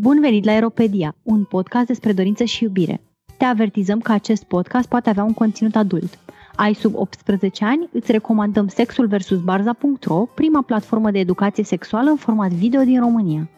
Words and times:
Bun 0.00 0.20
venit 0.20 0.44
la 0.44 0.52
Aeropedia, 0.52 1.14
un 1.22 1.44
podcast 1.44 1.86
despre 1.86 2.12
dorință 2.12 2.44
și 2.44 2.64
iubire. 2.64 3.00
Te 3.36 3.44
avertizăm 3.44 4.00
că 4.00 4.12
acest 4.12 4.44
podcast 4.44 4.88
poate 4.88 5.10
avea 5.10 5.24
un 5.24 5.32
conținut 5.32 5.76
adult. 5.76 6.18
Ai 6.56 6.74
sub 6.74 6.94
18 6.94 7.64
ani? 7.64 7.88
Îți 7.92 8.12
recomandăm 8.12 8.68
Sexul 8.68 9.06
vs. 9.06 9.30
Barza.ro, 9.30 10.24
prima 10.34 10.62
platformă 10.62 11.10
de 11.10 11.18
educație 11.18 11.64
sexuală 11.64 12.10
în 12.10 12.16
format 12.16 12.50
video 12.50 12.82
din 12.82 13.00
România. 13.00 13.48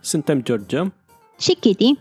Suntem 0.00 0.42
George 0.42 0.82
Și 1.38 1.56
Kitty. 1.60 1.98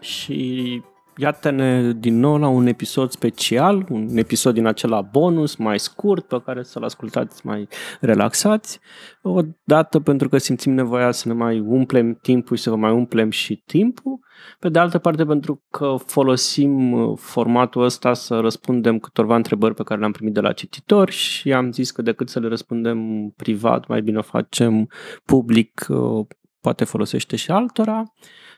și 0.00 0.82
iată-ne 1.20 1.92
din 1.92 2.18
nou 2.18 2.38
la 2.38 2.48
un 2.48 2.66
episod 2.66 3.10
special, 3.10 3.86
un 3.90 4.16
episod 4.16 4.54
din 4.54 4.66
acela 4.66 5.00
bonus, 5.00 5.56
mai 5.56 5.78
scurt, 5.78 6.26
pe 6.26 6.42
care 6.44 6.62
să-l 6.62 6.84
ascultați 6.84 7.46
mai 7.46 7.68
relaxați. 8.00 8.80
O 9.22 9.40
dată 9.64 10.00
pentru 10.00 10.28
că 10.28 10.38
simțim 10.38 10.72
nevoia 10.72 11.10
să 11.10 11.28
ne 11.28 11.34
mai 11.34 11.60
umplem 11.60 12.18
timpul 12.22 12.56
și 12.56 12.62
să 12.62 12.70
vă 12.70 12.76
mai 12.76 12.92
umplem 12.92 13.30
și 13.30 13.62
timpul. 13.66 14.18
Pe 14.58 14.68
de 14.68 14.78
altă 14.78 14.98
parte 14.98 15.24
pentru 15.24 15.62
că 15.70 15.94
folosim 16.06 16.92
uh, 16.92 17.18
formatul 17.18 17.82
ăsta 17.82 18.14
să 18.14 18.38
răspundem 18.38 18.98
câtorva 18.98 19.36
întrebări 19.36 19.74
pe 19.74 19.82
care 19.82 20.00
le-am 20.00 20.12
primit 20.12 20.34
de 20.34 20.40
la 20.40 20.52
cititori 20.52 21.12
și 21.12 21.52
am 21.52 21.72
zis 21.72 21.90
că 21.90 22.02
decât 22.02 22.28
să 22.28 22.40
le 22.40 22.48
răspundem 22.48 23.28
privat, 23.36 23.86
mai 23.86 24.02
bine 24.02 24.18
o 24.18 24.22
facem 24.22 24.88
public, 25.24 25.86
uh, 25.88 26.26
poate 26.60 26.84
folosește 26.84 27.36
și 27.36 27.50
altora 27.50 28.02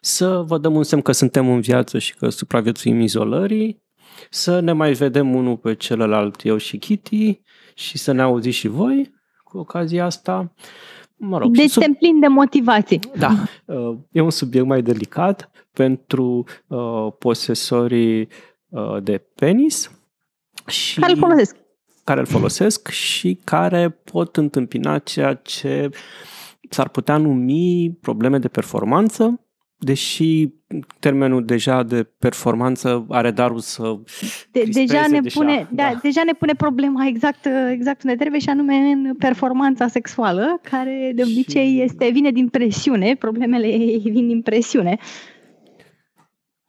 să 0.01 0.42
vă 0.47 0.59
dăm 0.59 0.74
un 0.74 0.83
semn 0.83 1.02
că 1.02 1.12
suntem 1.12 1.48
în 1.51 1.61
viață 1.61 1.98
și 1.98 2.15
că 2.15 2.28
supraviețuim 2.28 3.01
izolării, 3.01 3.83
să 4.30 4.61
ne 4.61 4.73
mai 4.73 4.92
vedem 4.92 5.34
unul 5.34 5.56
pe 5.56 5.75
celălalt, 5.75 6.45
eu 6.45 6.56
și 6.56 6.78
Kitty, 6.78 7.41
și 7.75 7.98
să 7.98 8.12
ne 8.12 8.23
auziți 8.23 8.56
și 8.56 8.69
voi 8.69 9.12
cu 9.45 9.58
ocazia 9.58 10.05
asta. 10.05 10.53
Mă 11.17 11.39
rog, 11.39 11.53
Deci 11.55 11.62
și 11.62 11.69
sub... 11.69 11.83
suntem 11.83 12.00
plini 12.00 12.20
de 12.20 12.27
motivații. 12.27 13.00
Da, 13.19 13.30
uh, 13.64 13.97
e 14.12 14.20
un 14.20 14.30
subiect 14.30 14.67
mai 14.67 14.83
delicat 14.83 15.50
pentru 15.73 16.45
uh, 16.67 17.06
posesorii 17.19 18.28
uh, 18.69 19.03
de 19.03 19.19
penis 19.34 19.91
și 20.67 21.00
Care 21.00 21.12
îl 21.12 21.19
folosesc. 21.19 21.56
care 22.05 22.20
îl 22.20 22.27
folosesc 22.27 22.89
și 22.89 23.41
care 23.45 23.89
pot 23.91 24.36
întâmpina 24.36 24.98
ceea 24.98 25.34
ce 25.34 25.91
s-ar 26.73 26.89
putea 26.89 27.17
numi 27.17 27.97
probleme 28.01 28.39
de 28.39 28.48
performanță, 28.48 29.41
deși 29.78 30.48
termenul 30.98 31.45
deja 31.45 31.83
de 31.83 32.03
performanță 32.19 33.06
are 33.09 33.31
darul 33.31 33.59
să 33.59 33.83
De, 34.51 34.61
crispeze 34.61 34.87
deja, 34.87 35.06
ne 35.06 35.20
deja, 35.20 35.41
pune, 35.41 35.69
da. 35.70 35.83
da. 35.92 35.98
deja 36.03 36.23
ne 36.25 36.33
pune 36.33 36.53
problema 36.55 37.06
exact, 37.06 37.48
exact 37.70 38.03
unde 38.03 38.17
trebuie 38.17 38.41
și 38.41 38.48
anume 38.48 38.75
în 38.75 39.14
performanța 39.19 39.89
sexuală, 39.89 40.61
care 40.70 41.12
de 41.14 41.23
obicei 41.23 41.69
Și- 41.73 41.81
este, 41.81 42.11
vine 42.12 42.31
din 42.31 42.48
presiune, 42.48 43.14
problemele 43.14 43.67
ei 43.67 43.98
vin 43.98 44.27
din 44.27 44.42
presiune. 44.42 44.98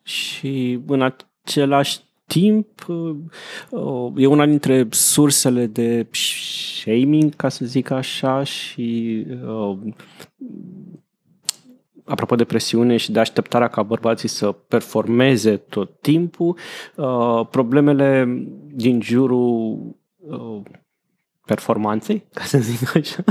și 0.04 0.80
în 0.88 1.02
același 1.44 2.00
timp 2.34 2.86
uh, 2.88 4.14
e 4.16 4.26
una 4.26 4.46
dintre 4.46 4.88
sursele 4.90 5.66
de 5.66 6.08
shaming, 6.12 7.36
ca 7.36 7.50
să 7.50 7.66
zic 7.66 7.90
așa, 7.90 8.44
și 8.44 9.26
uh, 9.46 9.78
apropo 12.04 12.36
de 12.36 12.44
presiune 12.44 12.98
și 12.98 13.12
de 13.12 13.20
așteptarea 13.20 13.68
ca 13.68 13.84
bărbații 13.84 14.28
să 14.28 14.52
performeze 14.52 15.58
tot 15.58 16.02
timpul, 16.02 16.58
uh, 16.96 17.48
problemele 17.50 18.44
din 18.72 19.02
jurul 19.02 19.80
uh, 20.18 20.62
performanței, 21.46 22.26
ca 22.34 22.44
să 22.44 22.58
zic 22.58 22.96
așa, 22.96 23.24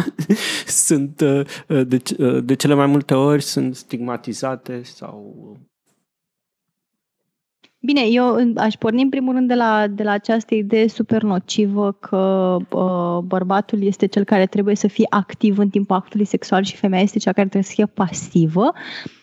sunt 0.67 1.21
uh, 1.21 1.87
de, 1.87 2.03
uh, 2.19 2.45
de 2.45 2.55
cele 2.55 2.75
mai 2.75 2.87
multe 2.87 3.15
ori 3.15 3.43
sunt 3.43 3.77
stigmatizate 3.77 4.81
sau 4.83 5.35
Bine, 7.85 8.01
eu 8.11 8.35
în- 8.35 8.57
aș 8.57 8.75
porni 8.75 9.03
în 9.03 9.09
primul 9.09 9.35
rând 9.35 9.49
de 9.49 9.55
la, 9.55 9.87
de 9.87 10.03
la 10.03 10.11
această 10.11 10.55
idee 10.55 10.89
super 10.89 11.23
nocivă 11.23 11.93
că 11.93 12.57
uh, 12.71 13.19
bărbatul 13.25 13.83
este 13.83 14.07
cel 14.07 14.25
care 14.25 14.47
trebuie 14.47 14.75
să 14.77 14.89
fie 14.89 15.07
activ 15.11 15.59
în 15.59 15.69
timpul 15.69 15.97
actului 15.97 16.25
sexual 16.27 16.63
și 16.63 16.77
femeia 16.77 17.03
este 17.03 17.19
cea 17.19 17.33
care 17.33 17.49
trebuie 17.49 17.63
să 17.71 17.75
fie 17.75 17.87
pasivă. 17.87 18.73
Uh, 18.75 19.22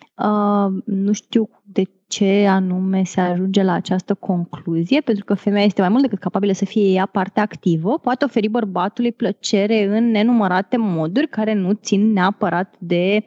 nu 0.85 1.12
știu 1.12 1.50
de 1.63 1.84
ce 2.07 2.47
anume 2.47 3.03
se 3.03 3.22
ajunge 3.22 3.63
la 3.63 3.74
această 3.74 4.13
concluzie, 4.13 5.02
pentru 5.02 5.25
că 5.25 5.34
femeia 5.34 5.66
este 5.66 5.81
mai 5.81 5.90
mult 5.90 6.02
decât 6.02 6.19
capabilă 6.19 6.52
să 6.52 6.66
fie 6.66 6.91
ea 6.91 7.06
parte 7.06 7.40
activă, 7.40 7.97
poate 8.02 8.25
oferi 8.25 8.47
bărbatului 8.47 9.12
plăcere 9.12 9.97
în 9.97 10.12
nenumărate 10.12 10.78
moduri 10.78 11.28
care 11.28 11.53
nu 11.53 11.74
țin 11.74 12.12
neapărat 12.12 12.75
de 12.79 13.24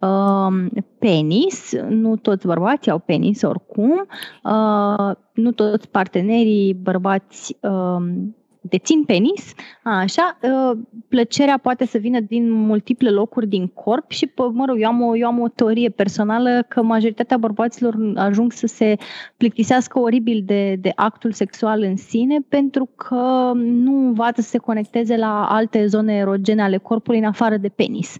uh, 0.00 0.66
penis. 0.98 1.72
Nu 1.88 2.16
toți 2.16 2.46
bărbații 2.46 2.90
au 2.90 2.98
penis 2.98 3.42
oricum, 3.42 4.06
uh, 4.44 5.16
nu 5.32 5.52
toți 5.52 5.88
partenerii 5.88 6.74
bărbați 6.74 7.56
uh, 7.60 8.30
dețin 8.60 9.04
penis, 9.04 9.52
așa, 9.82 10.38
uh, 10.42 10.78
plăcerea 11.08 11.58
poate 11.58 11.86
să 11.86 11.98
vină 11.98 12.20
din 12.20 12.50
multiple 12.50 13.10
locuri 13.10 13.46
din 13.46 13.66
corp 13.66 14.10
și, 14.10 14.26
pă, 14.26 14.50
mă 14.52 14.64
rog, 14.64 14.80
eu 14.80 14.88
am, 14.88 15.02
o, 15.02 15.16
eu 15.16 15.26
am 15.26 15.40
o 15.40 15.48
teorie 15.48 15.88
personală 15.88 16.64
că 16.68 16.82
majoritatea 16.82 17.36
bărbaților 17.36 18.12
ajung 18.14 18.52
să 18.52 18.66
se 18.66 18.96
plictisească 19.36 19.98
oribil 19.98 20.42
de, 20.46 20.76
de 20.80 20.92
actul 20.94 21.32
sexual 21.32 21.82
în 21.82 21.96
sine 21.96 22.38
pentru 22.48 22.88
că 22.96 23.52
nu 23.54 24.06
învață 24.06 24.40
să 24.40 24.48
se 24.48 24.58
conecteze 24.58 25.16
la 25.16 25.46
alte 25.48 25.86
zone 25.86 26.14
erogene 26.14 26.62
ale 26.62 26.76
corpului 26.76 27.18
în 27.18 27.24
afară 27.24 27.56
de 27.56 27.68
penis. 27.68 28.18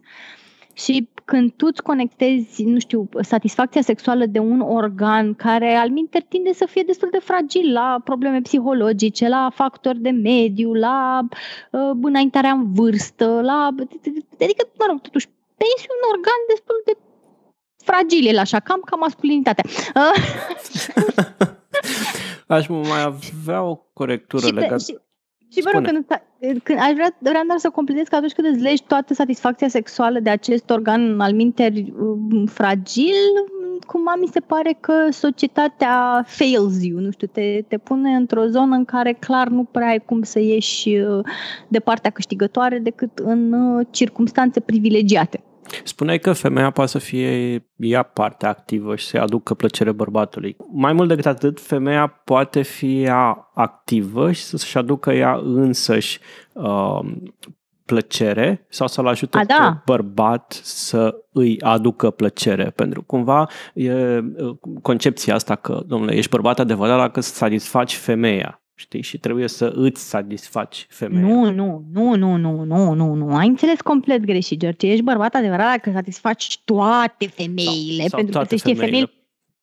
Și 0.75 1.09
când 1.31 1.53
tu 1.57 1.67
îți 1.67 1.83
conectezi, 1.83 2.63
nu 2.63 2.79
știu, 2.79 3.09
satisfacția 3.21 3.83
sexuală 3.83 4.27
de 4.27 4.39
un 4.39 4.61
organ 4.61 5.35
care 5.35 5.75
al 5.75 5.91
minter 5.91 6.23
tinde 6.23 6.53
să 6.53 6.67
fie 6.67 6.83
destul 6.83 7.09
de 7.13 7.19
fragil 7.19 7.73
la 7.73 8.01
probleme 8.05 8.41
psihologice, 8.41 9.29
la 9.29 9.51
factori 9.55 9.99
de 9.99 10.11
mediu, 10.11 10.73
la 10.73 11.21
uh, 11.71 11.91
înaintarea 12.03 12.51
în 12.51 12.73
vârstă, 12.73 13.41
la... 13.43 13.69
Adică, 14.41 14.69
mă 14.79 14.85
rog, 14.89 15.01
totuși, 15.01 15.27
penis 15.57 15.83
e 15.85 15.97
un 15.99 16.09
organ 16.15 16.41
destul 16.49 16.83
de 16.85 16.93
fragil, 17.85 18.27
el 18.27 18.39
așa, 18.39 18.61
cam 18.61 18.81
ca 18.85 18.97
masculinitatea. 18.97 19.65
Uh, 22.47 22.57
Aș 22.57 22.67
mai 22.69 23.03
avea 23.03 23.63
o 23.63 23.77
corectură 23.93 24.47
și, 24.47 24.53
te, 24.53 24.61
legată. 24.61 25.03
Și, 25.53 25.59
și 25.59 25.63
vă 25.63 25.71
rog, 25.73 25.87
Spune. 25.87 26.05
când, 26.39 26.61
când 26.63 26.79
aș 26.79 26.93
vrea, 26.93 27.17
vreau 27.19 27.45
doar 27.47 27.59
să 27.59 27.71
completez 27.71 28.07
că 28.07 28.17
atunci 28.17 28.33
când 28.33 28.55
îți 28.55 28.63
legi 28.63 28.83
toată 28.83 29.15
satisfacția 29.15 29.69
sexuală 29.69 30.21
de 30.21 30.31
acest 30.31 30.71
organ 30.71 31.21
al 31.21 31.35
minteri 31.35 31.93
um, 32.01 32.47
fragil, 32.47 33.15
cumva 33.87 34.15
mi 34.21 34.29
se 34.33 34.41
pare 34.41 34.77
că 34.81 34.93
societatea 35.11 36.25
fails 36.27 36.85
you, 36.85 36.99
nu 36.99 37.11
știu, 37.11 37.27
te, 37.27 37.65
te 37.69 37.79
pune 37.79 38.11
într-o 38.11 38.47
zonă 38.47 38.77
în 38.77 38.85
care 38.85 39.13
clar 39.13 39.49
nu 39.49 39.65
prea 39.65 39.89
ai 39.89 39.99
cum 39.99 40.23
să 40.23 40.39
ieși 40.39 40.97
uh, 40.97 41.25
de 41.69 41.81
partea 41.81 42.11
câștigătoare 42.11 42.79
decât 42.79 43.19
în 43.19 43.53
uh, 43.53 43.87
circumstanțe 43.91 44.61
privilegiate. 44.61 45.43
Spuneai 45.85 46.19
că 46.19 46.33
femeia 46.33 46.71
poate 46.71 46.91
să 46.91 46.99
fie 46.99 47.63
ea 47.77 48.03
parte 48.03 48.47
activă 48.47 48.97
și 48.97 49.07
să-i 49.07 49.21
aducă 49.21 49.55
plăcere 49.55 49.93
bărbatului. 49.93 50.57
Mai 50.73 50.93
mult 50.93 51.09
decât 51.09 51.27
atât, 51.27 51.61
femeia 51.61 52.07
poate 52.07 52.63
fi 52.63 53.03
ea 53.03 53.51
activă 53.55 54.33
și 54.33 54.43
să-și 54.43 54.79
aducă 54.79 55.13
ea 55.13 55.41
însăși 55.43 56.21
uh, 56.53 57.01
plăcere 57.85 58.67
sau 58.69 58.87
să-l 58.87 59.07
ajute 59.07 59.39
A, 59.39 59.45
da. 59.45 59.55
pe 59.55 59.93
bărbat 59.93 60.61
să 60.63 61.15
îi 61.33 61.61
aducă 61.61 62.11
plăcere. 62.11 62.65
Pentru 62.71 63.03
cumva 63.03 63.49
e 63.75 63.93
uh, 63.93 64.57
concepția 64.83 65.35
asta 65.35 65.55
că, 65.55 65.83
domnule, 65.87 66.15
ești 66.15 66.31
bărbat 66.31 66.59
adevărat 66.59 66.99
dacă 66.99 67.21
satisfaci 67.21 67.97
femeia. 67.97 68.60
Știi? 68.81 69.03
Și 69.03 69.19
trebuie 69.19 69.49
să 69.49 69.73
îți 69.75 70.09
satisfaci 70.09 70.87
femeia. 70.89 71.27
Nu, 71.27 71.51
nu, 71.51 71.85
nu, 71.93 72.15
nu, 72.15 72.37
nu, 72.37 72.65
nu, 72.65 72.93
nu, 72.95 73.15
nu. 73.15 73.37
Ai 73.37 73.47
înțeles 73.47 73.81
complet 73.81 74.25
greșit, 74.25 74.59
George. 74.59 74.87
Ești 74.91 75.03
bărbat 75.03 75.35
adevărat 75.35 75.67
dacă 75.67 75.91
satisfaci 75.95 76.61
toate 76.65 77.27
femeile. 77.27 78.07
Sau 78.07 78.19
pentru 78.19 78.27
că 78.27 78.31
toate 78.33 78.49
să 78.49 78.57
știi, 78.57 78.75
femeile. 78.75 78.97
femeile, 78.97 79.20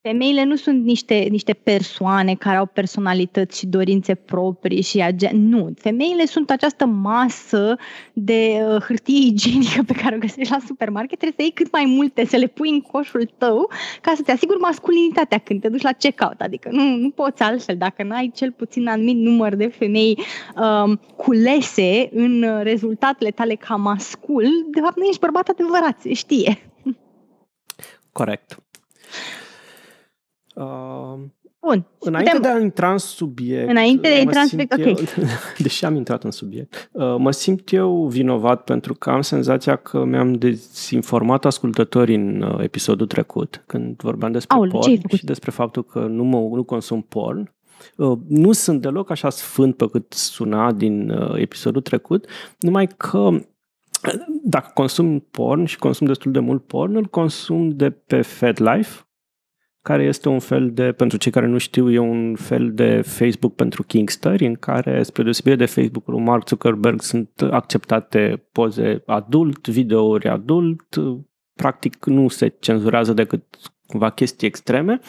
femeile 0.07 0.44
nu 0.44 0.56
sunt 0.56 0.83
niște, 0.83 1.15
niște 1.15 1.54
persoane 1.54 2.36
care 2.36 2.57
au 2.57 2.65
personalități 2.65 3.57
și 3.57 3.65
dorințe 3.65 4.15
proprii 4.15 4.81
și 4.81 5.00
agen... 5.00 5.50
Nu, 5.50 5.74
femeile 5.77 6.25
sunt 6.25 6.50
această 6.50 6.86
masă 6.86 7.75
de 8.13 8.65
uh, 8.68 8.81
hârtie 8.81 9.25
igienică 9.25 9.83
pe 9.83 9.94
care 9.94 10.15
o 10.15 10.19
găsești 10.19 10.51
la 10.51 10.59
supermarket. 10.65 11.19
Trebuie 11.19 11.38
să 11.38 11.42
iei 11.42 11.51
cât 11.51 11.71
mai 11.71 11.86
multe, 11.86 12.25
să 12.25 12.38
le 12.38 12.48
pui 12.48 12.69
în 12.69 12.81
coșul 12.81 13.30
tău 13.38 13.69
ca 14.01 14.13
să 14.15 14.21
te 14.21 14.31
asiguri 14.31 14.59
masculinitatea 14.59 15.38
când 15.38 15.62
te 15.62 15.69
duci 15.69 15.81
la 15.81 15.92
checkout. 15.92 16.42
Adică 16.42 16.69
nu, 16.71 16.83
nu 16.95 17.09
poți 17.09 17.42
altfel. 17.42 17.77
Dacă 17.77 18.04
n-ai 18.04 18.31
cel 18.36 18.51
puțin 18.51 18.88
anumit 18.88 19.18
număr 19.18 19.56
de 19.56 19.68
femei 19.68 20.18
um, 20.56 21.00
culese 21.15 22.09
în 22.13 22.44
uh, 22.44 22.59
rezultatele 22.63 23.30
tale 23.30 23.56
ca 23.56 23.75
mascul, 23.75 24.45
de 24.71 24.80
fapt 24.80 24.98
nu 24.98 25.04
ești 25.04 25.19
bărbat 25.19 25.48
adevărat, 25.48 26.01
se 26.01 26.13
știe. 26.13 26.71
Corect. 28.12 28.57
Uh, 30.57 31.19
Bun. 31.68 31.86
Înainte 32.00 32.31
putem... 32.36 32.51
de 32.51 32.57
a 32.57 32.62
intra 32.62 32.92
în 32.92 32.98
subiect... 32.98 33.69
Înainte 33.69 34.07
de 34.07 34.13
a 34.13 34.19
intra 34.19 34.39
în 34.39 34.48
subiect, 34.48 34.74
ok. 34.74 34.86
Eu, 34.86 34.95
deși 35.57 35.86
am 35.86 35.95
intrat 35.95 36.24
în 36.24 36.31
subiect, 36.31 36.89
uh, 36.92 37.15
mă 37.18 37.31
simt 37.31 37.71
eu 37.71 38.06
vinovat 38.06 38.63
pentru 38.63 38.94
că 38.94 39.09
am 39.09 39.21
senzația 39.21 39.75
că 39.75 40.04
mi-am 40.04 40.33
dezinformat 40.33 41.45
ascultătorii 41.45 42.15
în 42.15 42.42
uh, 42.42 42.63
episodul 42.63 43.07
trecut, 43.07 43.63
când 43.65 44.01
vorbeam 44.01 44.31
despre 44.31 44.56
Aul, 44.56 44.69
porn 44.69 45.15
și 45.15 45.25
despre 45.25 45.51
faptul 45.51 45.83
că 45.83 46.00
nu, 46.00 46.24
mă, 46.24 46.38
nu 46.38 46.63
consum 46.63 47.01
porn. 47.01 47.54
Uh, 47.95 48.18
nu 48.27 48.51
sunt 48.51 48.81
deloc 48.81 49.09
așa 49.09 49.30
sfânt 49.30 49.75
pe 49.75 49.88
cât 49.92 50.13
suna 50.13 50.71
din 50.71 51.13
episodul 51.36 51.81
trecut, 51.81 52.25
numai 52.59 52.88
că 52.88 53.30
dacă 54.44 54.71
consum 54.74 55.19
porn 55.19 55.65
și 55.65 55.77
consum 55.77 56.07
destul 56.07 56.31
de 56.31 56.39
mult 56.39 56.63
porn, 56.63 56.95
îl 56.95 57.06
consum 57.06 57.69
de 57.69 57.89
pe 57.89 58.21
FedLife, 58.21 59.06
care 59.82 60.04
este 60.04 60.30
un 60.30 60.40
fel 60.40 60.72
de, 60.72 60.92
pentru 60.92 61.18
cei 61.18 61.32
care 61.32 61.48
nu 61.48 61.58
știu, 61.58 61.92
e 61.92 62.00
un 62.00 62.36
fel 62.36 62.74
de 62.74 63.02
Facebook 63.02 63.56
pentru 63.56 63.84
Kingsteri, 63.84 64.46
în 64.46 64.56
care, 64.56 65.04
spre 65.04 65.24
deosebire 65.24 65.56
de 65.56 65.66
Facebook-ul 65.66 66.20
Mark 66.20 66.48
Zuckerberg, 66.48 67.02
sunt 67.02 67.30
acceptate 67.52 68.48
poze 68.52 69.04
adult, 69.06 69.68
videouri 69.68 70.28
adult, 70.28 70.96
practic 71.54 72.06
nu 72.06 72.28
se 72.28 72.48
cenzurează 72.60 73.14
decât 73.14 73.44
cumva 73.88 74.10
chestii 74.10 74.48
extreme 74.48 75.00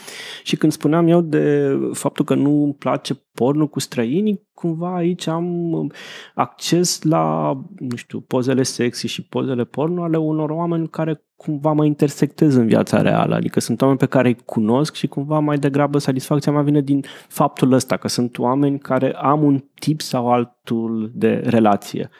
și 0.43 0.57
când 0.57 0.73
spuneam 0.73 1.09
eu 1.09 1.21
de 1.21 1.77
faptul 1.93 2.25
că 2.25 2.35
nu 2.35 2.63
îmi 2.63 2.75
place 2.75 3.15
pornul 3.35 3.69
cu 3.69 3.81
străinii, 3.81 4.47
cumva 4.55 4.95
aici 4.95 5.27
am 5.27 5.93
acces 6.35 7.03
la, 7.03 7.53
nu 7.79 7.97
știu, 7.97 8.21
pozele 8.21 8.63
sexy 8.63 9.07
și 9.07 9.27
pozele 9.27 9.65
porno 9.65 10.03
ale 10.03 10.17
unor 10.17 10.51
oameni 10.51 10.89
care 10.89 11.23
cumva 11.37 11.73
mă 11.73 11.85
intersectez 11.85 12.55
în 12.55 12.67
viața 12.67 13.03
reală, 13.03 13.35
adică 13.35 13.61
sunt 13.61 13.81
oameni 13.81 13.99
pe 13.99 14.07
care 14.07 14.29
îi 14.29 14.37
cunosc 14.45 14.95
și 14.95 15.07
cumva 15.07 15.39
mai 15.39 15.59
degrabă 15.59 15.99
satisfacția 15.99 16.53
mea 16.53 16.63
vine 16.63 16.81
din 16.81 17.05
faptul 17.29 17.73
ăsta, 17.73 17.97
că 17.97 18.09
sunt 18.09 18.39
oameni 18.39 18.79
care 18.79 19.13
am 19.13 19.43
un 19.43 19.65
tip 19.75 20.01
sau 20.01 20.31
altul 20.31 21.13
de 21.15 21.43
relație. 21.45 22.11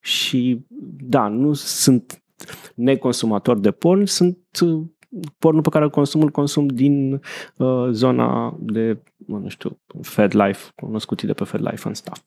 Și 0.00 0.66
da, 1.00 1.28
nu 1.28 1.52
sunt 1.52 2.22
neconsumator 2.74 3.58
de 3.58 3.70
porn, 3.70 4.04
sunt 4.04 4.38
pornul 5.38 5.62
pe 5.62 5.68
care 5.68 5.84
îl 5.84 5.90
consum, 5.90 6.20
îl 6.20 6.30
consum 6.30 6.66
din 6.66 7.20
uh, 7.56 7.88
zona 7.90 8.56
de, 8.58 9.02
nu 9.16 9.48
știu, 9.48 9.78
FedLife, 10.02 10.70
cunoscuții 10.74 11.26
de 11.26 11.32
pe 11.32 11.44
FedLife 11.44 11.88
în 11.88 11.94
stuff. 11.94 12.20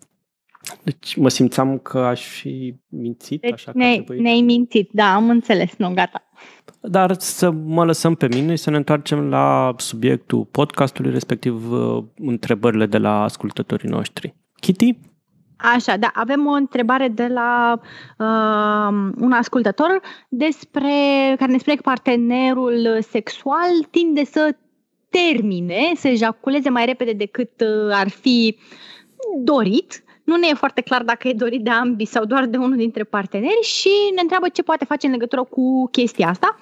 Deci 0.83 1.15
mă 1.15 1.29
simțeam 1.29 1.77
că 1.77 1.99
aș 1.99 2.27
fi 2.27 2.75
mințit, 2.87 3.41
deci 3.41 3.51
așa 3.51 3.71
ne, 3.75 4.01
că 4.01 4.13
Ne-ai 4.13 4.41
mințit, 4.41 4.89
da, 4.91 5.13
am 5.13 5.29
înțeles, 5.29 5.75
nu, 5.77 5.93
gata. 5.93 6.23
Dar 6.81 7.13
să 7.13 7.51
mă 7.51 7.85
lăsăm 7.85 8.15
pe 8.15 8.27
mine 8.27 8.55
și 8.55 8.63
să 8.63 8.69
ne 8.69 8.77
întoarcem 8.77 9.29
la 9.29 9.73
subiectul 9.77 10.45
podcastului, 10.45 11.11
respectiv 11.11 11.71
uh, 11.71 12.03
întrebările 12.15 12.85
de 12.85 12.97
la 12.97 13.23
ascultătorii 13.23 13.89
noștri. 13.89 14.35
Kitty? 14.59 14.97
Așa, 15.61 15.97
da, 15.97 16.11
avem 16.13 16.45
o 16.45 16.51
întrebare 16.51 17.07
de 17.07 17.27
la 17.27 17.79
uh, 18.17 19.11
un 19.17 19.31
ascultător 19.31 20.01
despre 20.29 20.89
care 21.37 21.51
ne 21.51 21.57
spune 21.57 21.75
că 21.75 21.81
partenerul 21.81 22.97
sexual 23.01 23.69
tinde 23.89 24.25
să 24.25 24.55
termine, 25.09 25.91
să 25.95 26.07
ejaculeze 26.07 26.69
mai 26.69 26.85
repede 26.85 27.11
decât 27.11 27.61
uh, 27.61 27.93
ar 27.93 28.09
fi 28.09 28.57
dorit. 29.43 30.03
Nu 30.23 30.35
ne 30.35 30.47
e 30.49 30.53
foarte 30.53 30.81
clar 30.81 31.03
dacă 31.03 31.27
e 31.27 31.33
dorit 31.33 31.63
de 31.63 31.69
ambii 31.69 32.05
sau 32.05 32.25
doar 32.25 32.45
de 32.45 32.57
unul 32.57 32.77
dintre 32.77 33.03
parteneri 33.03 33.61
și 33.61 33.89
ne 34.15 34.21
întreabă 34.21 34.49
ce 34.49 34.63
poate 34.63 34.85
face 34.85 35.05
în 35.05 35.11
legătură 35.11 35.43
cu 35.43 35.87
chestia 35.91 36.27
asta. 36.27 36.59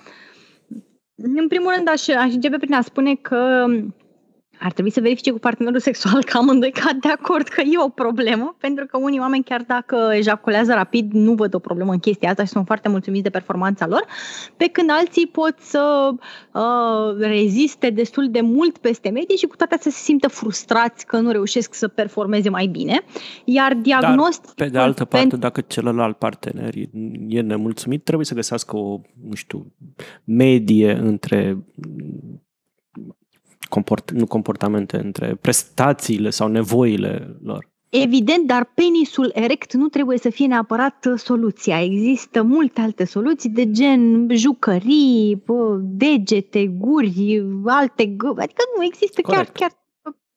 În 1.16 1.48
primul 1.48 1.74
rând 1.76 1.90
aș, 1.90 2.08
aș 2.08 2.34
începe 2.34 2.58
prin 2.58 2.74
a 2.74 2.82
spune 2.82 3.16
că 3.16 3.66
ar 4.60 4.72
trebui 4.72 4.92
să 4.92 5.02
verifice 5.02 5.32
cu 5.32 5.40
partenerul 5.40 5.80
sexual 5.80 6.24
că 6.24 6.38
amândoi 6.38 6.72
cad 6.72 7.02
de 7.02 7.10
acord 7.10 7.48
că 7.48 7.62
e 7.62 7.84
o 7.86 7.90
problemă, 7.90 8.56
pentru 8.60 8.86
că 8.86 8.98
unii 8.98 9.20
oameni, 9.20 9.44
chiar 9.44 9.64
dacă 9.68 10.10
ejaculează 10.14 10.74
rapid, 10.74 11.12
nu 11.12 11.34
văd 11.34 11.54
o 11.54 11.60
problemă 11.60 11.92
în 11.92 12.00
chestia 12.00 12.30
asta 12.30 12.44
și 12.44 12.50
sunt 12.50 12.66
foarte 12.66 12.90
mulțumiți 12.90 13.24
de 13.24 13.30
performanța 13.30 13.88
lor, 13.88 14.06
pe 14.58 14.66
când 14.66 14.90
alții 14.90 15.28
pot 15.28 15.56
să 15.60 16.10
uh, 16.54 17.18
reziste 17.18 17.90
destul 17.90 18.30
de 18.32 18.42
mult 18.42 18.78
peste 18.78 19.10
medie 19.10 19.36
și 19.36 19.46
cu 19.46 19.56
toate 19.56 19.76
astea 19.76 19.92
se 19.92 20.04
simtă 20.04 20.28
frustrați 20.28 21.06
că 21.06 21.20
nu 21.20 21.32
reușesc 21.32 21.74
să 21.74 21.88
performeze 21.88 22.50
mai 22.50 22.68
bine. 22.68 23.02
Iar 23.44 23.74
diagnostic... 23.74 24.56
Dar, 24.56 24.68
pe 24.68 24.72
de 24.72 24.78
altă 24.78 25.06
parte, 25.06 25.18
pentru... 25.18 25.38
dacă 25.38 25.62
celălalt 25.62 26.18
partener 26.18 26.74
e 27.28 27.42
nemulțumit, 27.42 28.04
trebuie 28.04 28.26
să 28.26 28.34
găsească 28.34 28.78
o, 28.78 29.00
nu 29.28 29.34
știu, 29.34 29.74
medie 30.24 30.92
între 30.92 31.58
comport, 33.70 34.12
nu 34.12 34.26
comportamente, 34.26 34.98
între 34.98 35.38
prestațiile 35.42 36.30
sau 36.30 36.48
nevoile 36.48 37.36
lor. 37.44 37.70
Evident, 37.90 38.48
dar 38.48 38.72
penisul 38.76 39.32
erect 39.34 39.74
nu 39.74 39.88
trebuie 39.88 40.18
să 40.18 40.30
fie 40.30 40.48
neapărat 40.48 41.08
soluția. 41.16 41.84
Există 41.84 42.44
multe 42.44 42.82
alte 42.82 43.06
soluții 43.06 43.50
de 43.50 43.72
gen 43.72 44.28
jucării, 44.32 45.44
degete, 45.82 46.68
guri, 46.68 47.44
alte 47.66 48.06
gări. 48.06 48.40
Adică 48.40 48.64
nu 48.78 48.84
există 48.84 49.22
chiar, 49.22 49.46
chiar 49.46 49.72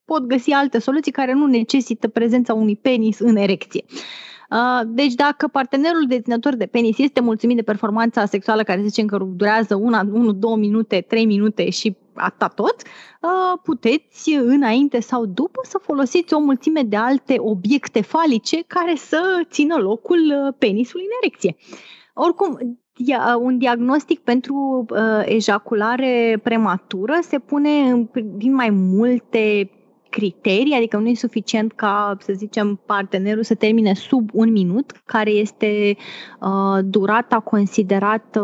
pot 0.05 0.27
găsi 0.27 0.51
alte 0.51 0.79
soluții 0.79 1.13
care 1.13 1.33
nu 1.33 1.47
necesită 1.47 2.09
prezența 2.09 2.55
unui 2.55 2.77
penis 2.77 3.19
în 3.19 3.37
erecție. 3.37 3.85
Uh, 3.89 4.32
deci 4.87 5.15
dacă 5.15 5.49
partenerul 5.49 6.05
deținător 6.09 6.55
de 6.57 6.67
penis 6.67 6.99
este 6.99 7.21
mulțumit 7.21 7.57
de 7.57 7.63
performanța 7.63 8.25
sexuală 8.27 8.63
care 8.63 8.83
zicem 8.83 9.07
că 9.07 9.19
durează 9.37 9.75
1, 9.75 10.33
2 10.33 10.57
minute, 10.57 11.05
3 11.09 11.25
minute 11.25 11.71
și 11.71 11.97
atâta 12.15 12.49
tot, 12.49 12.75
uh, 12.83 13.59
puteți 13.63 14.33
înainte 14.35 15.01
sau 15.01 15.27
după 15.27 15.61
să 15.63 15.79
folosiți 15.83 16.35
o 16.35 16.39
mulțime 16.39 16.83
de 16.83 16.97
alte 16.97 17.35
obiecte 17.39 18.03
falice 18.03 18.63
care 18.67 18.95
să 18.97 19.21
țină 19.51 19.77
locul 19.77 20.19
uh, 20.19 20.55
penisului 20.59 21.05
în 21.05 21.17
erecție. 21.23 21.57
Oricum, 22.15 22.59
un 23.39 23.59
diagnostic 23.59 24.21
pentru 24.21 24.87
ejaculare 25.25 26.41
prematură 26.43 27.19
se 27.21 27.39
pune 27.39 27.71
din 28.37 28.55
mai 28.55 28.71
multe 28.71 29.71
criterii, 30.13 30.75
adică 30.77 30.97
nu 30.97 31.09
e 31.09 31.15
suficient 31.15 31.73
ca, 31.73 32.17
să 32.19 32.33
zicem, 32.33 32.81
partenerul 32.87 33.43
să 33.43 33.55
termine 33.55 33.95
sub 33.95 34.31
un 34.33 34.53
minut, 34.53 34.93
care 35.05 35.31
este 35.31 35.97
uh, 36.41 36.79
durata 36.85 37.41
considerată, 37.41 38.41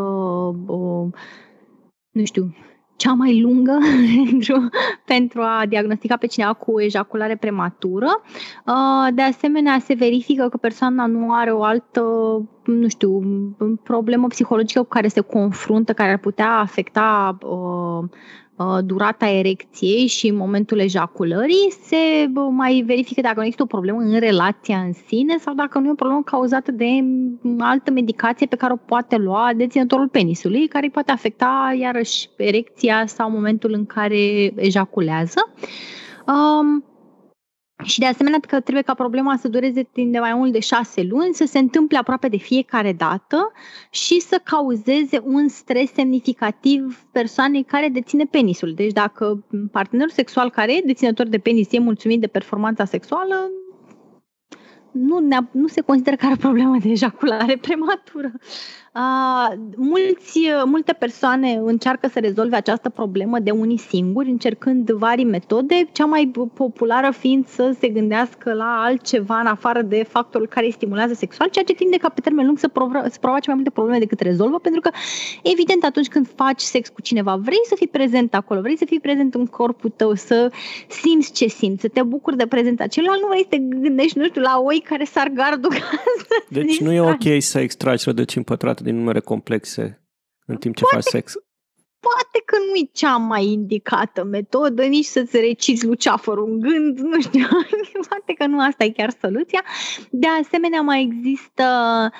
uh, 0.67 1.12
nu 2.11 2.25
știu, 2.25 2.55
cea 2.97 3.12
mai 3.12 3.41
lungă 3.41 3.79
pentru, 4.25 4.69
pentru 5.05 5.41
a 5.41 5.62
diagnostica 5.69 6.17
pe 6.17 6.26
cineva 6.26 6.53
cu 6.53 6.81
ejaculare 6.81 7.37
prematură. 7.37 8.23
Uh, 8.66 9.14
de 9.14 9.23
asemenea, 9.23 9.78
se 9.78 9.95
verifică 9.95 10.49
că 10.49 10.57
persoana 10.57 11.07
nu 11.07 11.33
are 11.33 11.50
o 11.50 11.62
altă, 11.62 12.02
nu 12.71 12.89
știu, 12.89 13.23
problemă 13.83 14.27
psihologică 14.27 14.81
cu 14.81 14.89
care 14.89 15.09
se 15.09 15.21
confruntă, 15.21 15.93
care 15.93 16.11
ar 16.11 16.19
putea 16.19 16.59
afecta 16.59 17.39
uh, 17.43 18.09
Uh, 18.59 18.79
durata 18.85 19.27
erecției 19.27 20.07
și 20.07 20.31
momentul 20.31 20.79
ejaculării, 20.79 21.73
se 21.83 21.97
mai 22.51 22.83
verifică 22.87 23.21
dacă 23.21 23.35
nu 23.37 23.43
există 23.43 23.63
o 23.63 23.67
problemă 23.67 24.01
în 24.01 24.19
relația 24.19 24.79
în 24.79 24.93
sine 24.93 25.37
sau 25.37 25.55
dacă 25.55 25.79
nu 25.79 25.87
e 25.87 25.91
o 25.91 25.95
problemă 25.95 26.23
cauzată 26.23 26.73
de 26.73 26.87
altă 27.59 27.91
medicație 27.91 28.47
pe 28.47 28.57
care 28.57 28.73
o 28.73 28.77
poate 28.77 29.17
lua 29.17 29.51
deținătorul 29.57 30.09
penisului, 30.09 30.67
care 30.67 30.85
îi 30.85 30.91
poate 30.91 31.13
afecta 31.13 31.77
iarăși 31.81 32.29
erecția 32.37 33.07
sau 33.07 33.31
momentul 33.31 33.73
în 33.73 33.87
care 33.87 34.53
ejaculează. 34.57 35.53
Um, 36.27 36.85
și 37.85 37.99
de 37.99 38.06
asemenea 38.06 38.38
că 38.49 38.61
trebuie 38.61 38.82
ca 38.82 38.94
problema 38.94 39.37
să 39.37 39.49
dureze 39.49 39.82
timp 39.82 40.12
de 40.12 40.18
mai 40.18 40.35
mult 40.35 40.52
de 40.52 40.61
șase 40.61 41.02
luni, 41.02 41.35
să 41.35 41.44
se 41.47 41.58
întâmple 41.58 41.99
aproape 41.99 42.28
de 42.28 42.37
fiecare 42.37 42.92
dată 42.92 43.52
și 43.90 44.20
să 44.20 44.40
cauzeze 44.44 45.20
un 45.25 45.49
stres 45.49 45.92
semnificativ 45.92 47.06
persoanei 47.12 47.62
care 47.62 47.88
deține 47.88 48.25
penisul. 48.25 48.75
Deci 48.75 48.92
dacă 48.92 49.47
partenerul 49.73 50.12
sexual 50.12 50.50
care 50.50 50.76
e 50.76 50.82
deținător 50.85 51.26
de 51.26 51.38
penis 51.38 51.73
e 51.73 51.78
mulțumit 51.78 52.20
de 52.20 52.26
performanța 52.26 52.85
sexuală, 52.85 53.50
nu, 54.92 55.28
nu 55.52 55.66
se 55.66 55.80
consideră 55.80 56.16
că 56.16 56.26
are 56.26 56.37
problemă 56.37 56.76
de 56.82 56.88
ejaculare 56.88 57.56
prematură. 57.66 58.32
Uh, 58.99 59.52
mulți, 59.76 60.40
multe 60.64 60.93
persoane 60.93 61.61
încearcă 61.64 62.09
să 62.12 62.19
rezolve 62.19 62.57
această 62.57 62.88
problemă 62.88 63.38
de 63.38 63.50
unii 63.50 63.78
singuri, 63.78 64.28
încercând 64.28 64.90
vari 64.90 65.25
metode, 65.25 65.88
cea 65.93 66.05
mai 66.05 66.33
populară 66.55 67.11
fiind 67.11 67.47
să 67.47 67.76
se 67.78 67.88
gândească 67.88 68.52
la 68.52 68.83
altceva 68.85 69.40
în 69.40 69.47
afară 69.47 69.83
de 69.83 70.07
factorul 70.09 70.47
care 70.47 70.67
îi 70.67 70.73
stimulează 70.73 71.14
sexual, 71.14 71.49
ceea 71.49 71.64
ce 71.64 71.75
tinde 71.75 71.97
ca 71.97 72.09
pe 72.09 72.21
termen 72.21 72.47
lung 72.47 72.59
să, 72.59 72.69
provo- 72.69 73.11
să 73.11 73.19
provoace 73.21 73.45
mai 73.47 73.55
multe 73.55 73.71
probleme 73.71 73.99
decât 73.99 74.21
rezolvă, 74.21 74.59
pentru 74.59 74.81
că, 74.81 74.90
evident, 75.43 75.85
atunci 75.85 76.09
când 76.09 76.28
faci 76.35 76.61
sex 76.61 76.88
cu 76.88 77.00
cineva, 77.00 77.37
vrei 77.37 77.61
să 77.69 77.75
fii 77.75 77.88
prezent 77.88 78.35
acolo, 78.35 78.61
vrei 78.61 78.78
să 78.78 78.85
fii 78.85 79.00
prezent 79.00 79.35
în 79.35 79.47
corpul 79.47 79.93
tău, 79.97 80.14
să 80.14 80.50
simți 80.88 81.33
ce 81.33 81.47
simți, 81.47 81.81
să 81.81 81.88
te 81.88 82.02
bucuri 82.02 82.37
de 82.37 82.47
prezența 82.47 82.87
celuilalt, 82.87 83.21
nu 83.21 83.28
vrei 83.28 83.43
să 83.43 83.49
te 83.49 83.59
gândești, 83.59 84.19
nu 84.19 84.25
știu, 84.25 84.40
la 84.40 84.61
oi 84.64 84.83
care 84.88 85.05
sar 85.05 85.28
gardul. 85.28 85.73
Deci 86.49 86.81
nu 86.81 86.93
e 86.93 87.00
ok 87.00 87.43
să 87.43 87.59
extragi 87.59 88.05
rădăcini 88.05 88.45
pătrate 88.45 88.83
din 88.88 88.97
numere 88.97 89.21
complexe 89.21 90.02
în 90.47 90.57
timp 90.57 90.75
ce 90.75 90.83
Poate 90.83 90.97
faci 90.97 91.12
sex. 91.12 91.33
poate 92.00 92.42
că 92.45 92.57
nu 92.57 92.75
e 92.75 92.90
cea 92.92 93.16
mai 93.16 93.45
indicată 93.45 94.25
metodă, 94.25 94.83
nici 94.85 95.04
să-ți 95.04 95.40
recizi 95.40 95.87
luceafărul 95.87 96.50
în 96.50 96.61
gând, 96.61 96.99
nu 97.12 97.21
știu, 97.21 97.47
poate 98.09 98.33
că 98.38 98.47
nu 98.47 98.61
asta 98.61 98.85
e 98.85 98.90
chiar 98.90 99.11
soluția. 99.21 99.64
De 100.11 100.26
asemenea, 100.42 100.80
mai 100.80 101.02
există 101.02 101.64
Uh, 101.64 102.12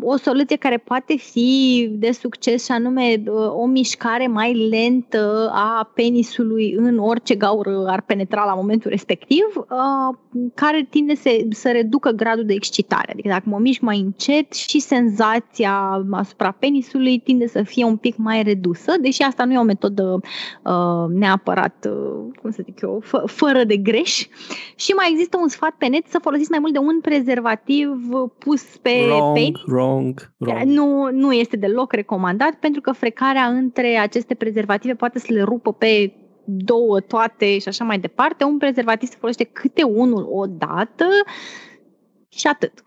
o 0.00 0.16
soluție 0.16 0.56
care 0.56 0.76
poate 0.76 1.16
fi 1.16 1.88
de 1.92 2.12
succes 2.12 2.64
și 2.64 2.72
anume 2.72 3.22
uh, 3.26 3.32
o 3.50 3.66
mișcare 3.66 4.26
mai 4.26 4.68
lentă 4.68 5.50
a 5.54 5.90
penisului 5.94 6.74
în 6.76 6.98
orice 6.98 7.34
gaură 7.34 7.84
ar 7.86 8.00
penetra 8.00 8.44
la 8.44 8.54
momentul 8.54 8.90
respectiv, 8.90 9.44
uh, 9.54 10.16
care 10.54 10.86
tinde 10.90 11.14
să, 11.14 11.30
să 11.50 11.70
reducă 11.70 12.10
gradul 12.10 12.44
de 12.44 12.52
excitare. 12.52 13.12
Adică 13.12 13.28
dacă 13.28 13.44
mă 13.46 13.58
mișc 13.58 13.80
mai 13.80 13.98
încet 13.98 14.52
și 14.52 14.78
senzația 14.78 16.04
asupra 16.10 16.50
penisului 16.50 17.18
tinde 17.18 17.46
să 17.46 17.62
fie 17.62 17.84
un 17.84 17.96
pic 17.96 18.16
mai 18.16 18.42
redusă, 18.42 18.92
deși 19.00 19.22
asta 19.22 19.44
nu 19.44 19.52
e 19.52 19.58
o 19.58 19.62
metodă 19.62 20.20
neapărat, 21.08 21.88
cum 22.42 22.50
să 22.50 22.62
zic 22.64 22.80
eu, 22.80 23.02
f- 23.06 23.24
fără 23.26 23.64
de 23.64 23.76
greș. 23.76 24.26
Și 24.74 24.92
mai 24.92 25.08
există 25.10 25.38
un 25.40 25.48
sfat 25.48 25.74
pe 25.78 25.86
net 25.86 26.06
să 26.08 26.18
folosiți 26.22 26.50
mai 26.50 26.58
mult 26.58 26.72
de 26.72 26.78
un 26.78 27.00
prezervativ 27.00 27.88
pus 28.38 28.62
pe 28.82 28.90
wrong, 29.06 29.19
penis. 29.34 29.60
wrong, 29.66 30.32
wrong. 30.36 30.62
Nu, 30.62 31.10
nu 31.12 31.32
este 31.32 31.56
deloc 31.56 31.92
recomandat 31.92 32.54
pentru 32.54 32.80
că 32.80 32.92
frecarea 32.92 33.44
între 33.44 33.96
aceste 33.96 34.34
prezervative 34.34 34.94
poate 34.94 35.18
să 35.18 35.26
le 35.28 35.42
rupă 35.42 35.72
pe 35.72 36.12
două, 36.44 37.00
toate 37.00 37.58
și 37.58 37.68
așa 37.68 37.84
mai 37.84 37.98
departe. 37.98 38.44
Un 38.44 38.58
prezervativ 38.58 39.08
se 39.08 39.16
folosește 39.18 39.52
câte 39.52 39.82
unul 39.82 40.28
o 40.30 40.46
dată 40.46 41.06
și 42.28 42.46
atât. 42.46 42.72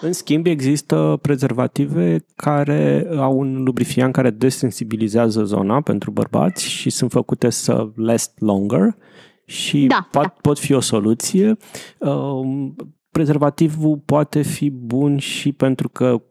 În 0.00 0.12
schimb, 0.12 0.46
există 0.46 1.18
prezervative 1.22 2.24
care 2.36 3.06
au 3.16 3.38
un 3.38 3.62
lubrifiant 3.62 4.12
care 4.12 4.30
desensibilizează 4.30 5.44
zona 5.44 5.80
pentru 5.80 6.10
bărbați 6.10 6.68
și 6.68 6.90
sunt 6.90 7.10
făcute 7.10 7.50
să 7.50 7.88
last 7.94 8.32
longer 8.38 8.96
și 9.46 9.86
Da, 9.86 10.08
pot, 10.10 10.22
da. 10.22 10.34
pot 10.40 10.58
fi 10.58 10.72
o 10.72 10.80
soluție. 10.80 11.56
Um, 13.14 13.22
Prezervativul 13.22 14.02
poate 14.04 14.42
fi 14.42 14.70
bun 14.70 15.18
și 15.18 15.52
pentru 15.52 15.88
că 15.88 16.22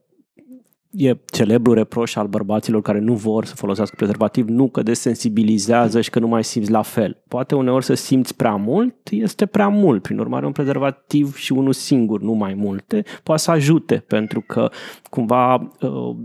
e 0.91 1.15
celebru 1.25 1.73
reproș 1.73 2.15
al 2.15 2.27
bărbaților 2.27 2.81
care 2.81 2.99
nu 2.99 3.13
vor 3.13 3.45
să 3.45 3.55
folosească 3.55 3.95
prezervativ, 3.95 4.47
nu 4.47 4.69
că 4.69 4.83
desensibilizează 4.83 6.01
și 6.01 6.09
că 6.09 6.19
nu 6.19 6.27
mai 6.27 6.43
simți 6.43 6.71
la 6.71 6.81
fel. 6.81 7.23
Poate 7.27 7.55
uneori 7.55 7.85
să 7.85 7.93
simți 7.93 8.35
prea 8.35 8.55
mult, 8.55 9.09
este 9.09 9.45
prea 9.45 9.67
mult. 9.67 10.01
Prin 10.01 10.19
urmare, 10.19 10.45
un 10.45 10.51
prezervativ 10.51 11.35
și 11.35 11.51
unul 11.51 11.73
singur, 11.73 12.21
nu 12.21 12.31
mai 12.31 12.53
multe, 12.53 13.03
poate 13.23 13.41
să 13.41 13.51
ajute, 13.51 13.97
pentru 13.97 14.41
că 14.41 14.69
cumva 15.09 15.55
uh, 15.55 16.15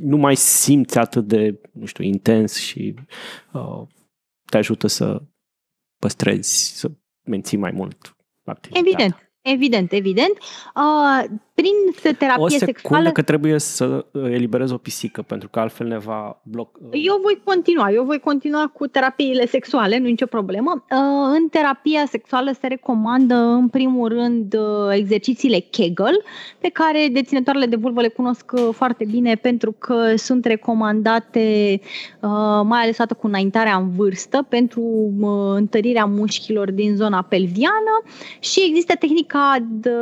nu 0.00 0.16
mai 0.16 0.36
simți 0.36 0.98
atât 0.98 1.26
de, 1.26 1.60
nu 1.72 1.84
știu, 1.84 2.04
intens 2.04 2.56
și 2.56 2.94
uh, 3.52 3.86
te 4.44 4.56
ajută 4.56 4.86
să 4.86 5.22
păstrezi, 5.98 6.78
să 6.78 6.90
menții 7.24 7.58
mai 7.58 7.70
mult 7.70 8.16
activitatea. 8.44 8.90
Evident. 8.90 9.27
Evident, 9.44 9.92
evident. 9.94 10.38
Uh, 11.58 11.64
prin 11.64 12.14
terapie 12.16 12.44
O 12.44 12.48
secundă 12.48 12.64
sexuală... 12.64 13.10
că 13.10 13.22
trebuie 13.22 13.58
să 13.58 14.04
eliberez 14.12 14.70
o 14.70 14.76
pisică, 14.76 15.22
pentru 15.22 15.48
că 15.48 15.60
altfel 15.60 15.86
ne 15.86 15.98
va 15.98 16.40
bloca. 16.42 16.78
Eu 16.92 17.18
voi 17.22 17.40
continua, 17.44 17.90
eu 17.90 18.04
voi 18.04 18.18
continua 18.18 18.70
cu 18.74 18.86
terapiile 18.86 19.46
sexuale, 19.46 19.98
nu 19.98 20.04
nicio 20.04 20.26
problemă. 20.26 20.84
Uh, 20.90 21.36
În 21.36 21.48
terapia 21.48 22.04
sexuală 22.08 22.50
se 22.60 22.66
recomandă 22.66 23.34
în 23.34 23.68
primul 23.68 24.08
rând 24.08 24.54
uh, 24.54 24.94
exercițiile 24.94 25.58
Kegel, 25.58 26.22
pe 26.58 26.68
care 26.68 27.08
deținătoarele 27.12 27.66
de 27.66 27.76
vulvă 27.76 28.00
le 28.00 28.08
cunosc 28.08 28.52
uh, 28.52 28.68
foarte 28.72 29.04
bine 29.10 29.34
pentru 29.34 29.72
că 29.72 30.16
sunt 30.16 30.44
recomandate 30.44 31.80
mai 32.62 32.82
ales 32.82 32.96
dată 32.96 33.14
cu 33.14 33.26
înaintarea 33.26 33.76
în 33.76 33.90
vârstă 33.90 34.46
pentru 34.48 35.12
întărirea 35.54 36.04
mușchilor 36.04 36.70
din 36.70 36.96
zona 36.96 37.22
pelviană 37.22 38.02
și 38.38 38.60
există 38.68 38.94
tehnica 38.98 39.56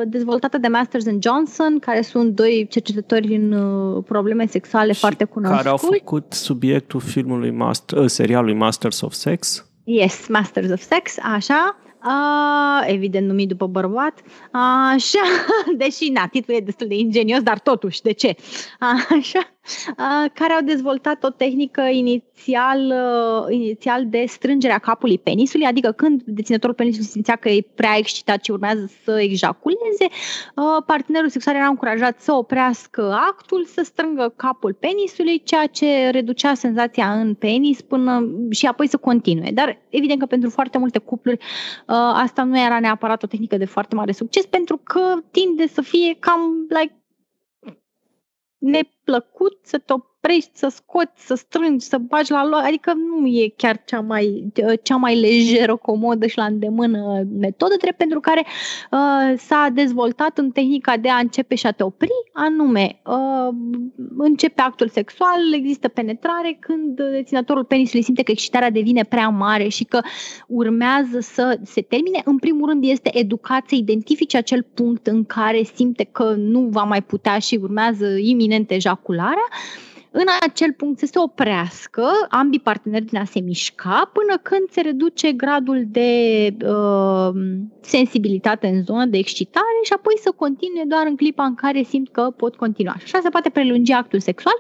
dezvoltată 0.06 0.58
de 0.58 0.68
Masters 0.68 1.06
and 1.06 1.22
Johnson, 1.22 1.45
care 1.80 2.02
sunt 2.02 2.34
doi 2.34 2.66
cercetători 2.70 3.34
în 3.34 4.02
probleme 4.02 4.46
sexuale 4.46 4.92
și 4.92 4.98
foarte 4.98 5.24
cunoscuți. 5.24 5.62
Care 5.62 5.70
au 5.70 5.76
făcut 5.76 6.32
subiectul 6.32 7.00
filmului 7.00 7.50
Master, 7.50 8.06
serialului 8.06 8.54
Masters 8.54 9.00
of 9.00 9.12
Sex. 9.12 9.66
Yes, 9.84 10.26
Masters 10.28 10.70
of 10.70 10.80
Sex, 10.80 11.16
așa. 11.22 11.76
Uh, 12.06 12.84
evident 12.86 13.26
numit 13.26 13.48
după 13.48 13.66
bărbat. 13.66 14.20
Așa, 14.52 15.22
deși, 15.78 16.10
na, 16.10 16.26
titlul 16.26 16.56
e 16.56 16.60
destul 16.60 16.86
de 16.86 16.94
ingenios, 16.94 17.42
dar 17.42 17.58
totuși, 17.58 18.02
de 18.02 18.12
ce? 18.12 18.34
Așa, 18.80 19.38
uh, 19.38 19.55
care 20.32 20.52
au 20.52 20.60
dezvoltat 20.64 21.24
o 21.24 21.28
tehnică 21.28 21.80
inițial, 21.80 22.80
uh, 22.86 23.54
inițial 23.54 24.06
de 24.08 24.24
strângere 24.28 24.72
a 24.72 24.78
capului 24.78 25.18
penisului, 25.18 25.66
adică 25.66 25.92
când 25.92 26.22
deținătorul 26.24 26.74
penisului 26.74 27.06
simțea 27.06 27.36
că 27.36 27.48
e 27.48 27.66
prea 27.74 27.96
excitat 27.96 28.44
și 28.44 28.50
urmează 28.50 28.90
să 29.04 29.20
ejaculeze, 29.20 30.06
uh, 30.54 30.82
partenerul 30.86 31.28
sexual 31.28 31.56
era 31.56 31.66
încurajat 31.66 32.20
să 32.20 32.32
oprească 32.32 33.18
actul, 33.28 33.64
să 33.64 33.82
strângă 33.84 34.32
capul 34.36 34.76
penisului, 34.80 35.42
ceea 35.42 35.66
ce 35.66 36.10
reducea 36.10 36.54
senzația 36.54 37.12
în 37.12 37.34
penis 37.34 37.80
până 37.80 38.28
și 38.50 38.66
apoi 38.66 38.88
să 38.88 38.96
continue. 38.96 39.50
Dar 39.50 39.78
evident 39.88 40.20
că 40.20 40.26
pentru 40.26 40.50
foarte 40.50 40.78
multe 40.78 40.98
cupluri 40.98 41.38
uh, 41.38 41.94
asta 41.96 42.42
nu 42.42 42.60
era 42.60 42.80
neapărat 42.80 43.22
o 43.22 43.26
tehnică 43.26 43.56
de 43.56 43.64
foarte 43.64 43.94
mare 43.94 44.12
succes 44.12 44.46
pentru 44.46 44.80
că 44.82 45.14
tinde 45.30 45.66
să 45.66 45.80
fie 45.80 46.16
cam 46.18 46.40
like 46.68 46.94
neplăcut 48.58 49.58
să 49.62 49.78
te 49.78 49.92
oprești, 50.26 50.50
să 50.52 50.68
scoți, 50.68 51.26
să 51.26 51.34
strângi, 51.34 51.84
să 51.84 51.98
bagi 51.98 52.30
la 52.30 52.44
loc, 52.44 52.60
adică 52.64 52.92
nu 52.92 53.26
e 53.26 53.52
chiar 53.56 53.82
cea 53.84 54.00
mai, 54.00 54.52
cea 54.82 54.96
mai 54.96 55.20
lejeră, 55.20 55.76
comodă 55.76 56.26
și 56.26 56.36
la 56.36 56.44
îndemână 56.44 57.22
metodă, 57.38 57.74
drept 57.80 57.96
pentru 57.96 58.20
care 58.20 58.46
uh, 58.46 59.38
s-a 59.38 59.68
dezvoltat 59.72 60.38
în 60.38 60.50
tehnica 60.50 60.96
de 60.96 61.08
a 61.08 61.18
începe 61.18 61.54
și 61.54 61.66
a 61.66 61.70
te 61.70 61.82
opri, 61.82 62.10
anume 62.32 63.00
uh, 63.06 63.54
începe 64.16 64.60
actul 64.60 64.88
sexual, 64.88 65.52
există 65.52 65.88
penetrare 65.88 66.56
când 66.60 67.00
deținătorul 67.10 67.64
penisului 67.64 68.02
simte 68.02 68.22
că 68.22 68.30
excitarea 68.30 68.70
devine 68.70 69.02
prea 69.02 69.28
mare 69.28 69.68
și 69.68 69.84
că 69.84 70.00
urmează 70.46 71.20
să 71.20 71.58
se 71.64 71.80
termine. 71.80 72.20
În 72.24 72.38
primul 72.38 72.68
rând 72.68 72.84
este 72.84 73.18
educat 73.18 73.62
să 73.68 73.74
identifice 73.74 74.36
acel 74.36 74.66
punct 74.74 75.06
în 75.06 75.24
care 75.24 75.62
simte 75.74 76.08
că 76.12 76.34
nu 76.36 76.60
va 76.60 76.82
mai 76.82 77.02
putea 77.02 77.38
și 77.38 77.58
urmează 77.62 78.06
iminent 78.18 78.70
ejacularea 78.70 79.48
în 80.18 80.26
acel 80.40 80.72
punct 80.72 80.98
să 80.98 81.06
se 81.06 81.18
oprească 81.18 82.06
ambii 82.28 82.60
parteneri 82.60 83.04
din 83.04 83.18
a 83.18 83.24
se 83.24 83.40
mișca 83.40 84.10
până 84.12 84.38
când 84.42 84.70
se 84.70 84.80
reduce 84.80 85.32
gradul 85.32 85.84
de 85.86 86.10
uh, 86.66 87.30
sensibilitate 87.80 88.66
în 88.66 88.82
zonă 88.82 89.04
de 89.04 89.18
excitare 89.18 89.80
și 89.84 89.92
apoi 89.92 90.14
să 90.22 90.32
continue 90.36 90.84
doar 90.86 91.06
în 91.06 91.16
clipa 91.16 91.44
în 91.44 91.54
care 91.54 91.82
simt 91.82 92.08
că 92.08 92.22
pot 92.36 92.56
continua. 92.56 92.94
Și 92.98 93.04
așa 93.04 93.18
se 93.22 93.28
poate 93.28 93.48
prelungi 93.50 93.92
actul 93.92 94.20
sexual. 94.20 94.54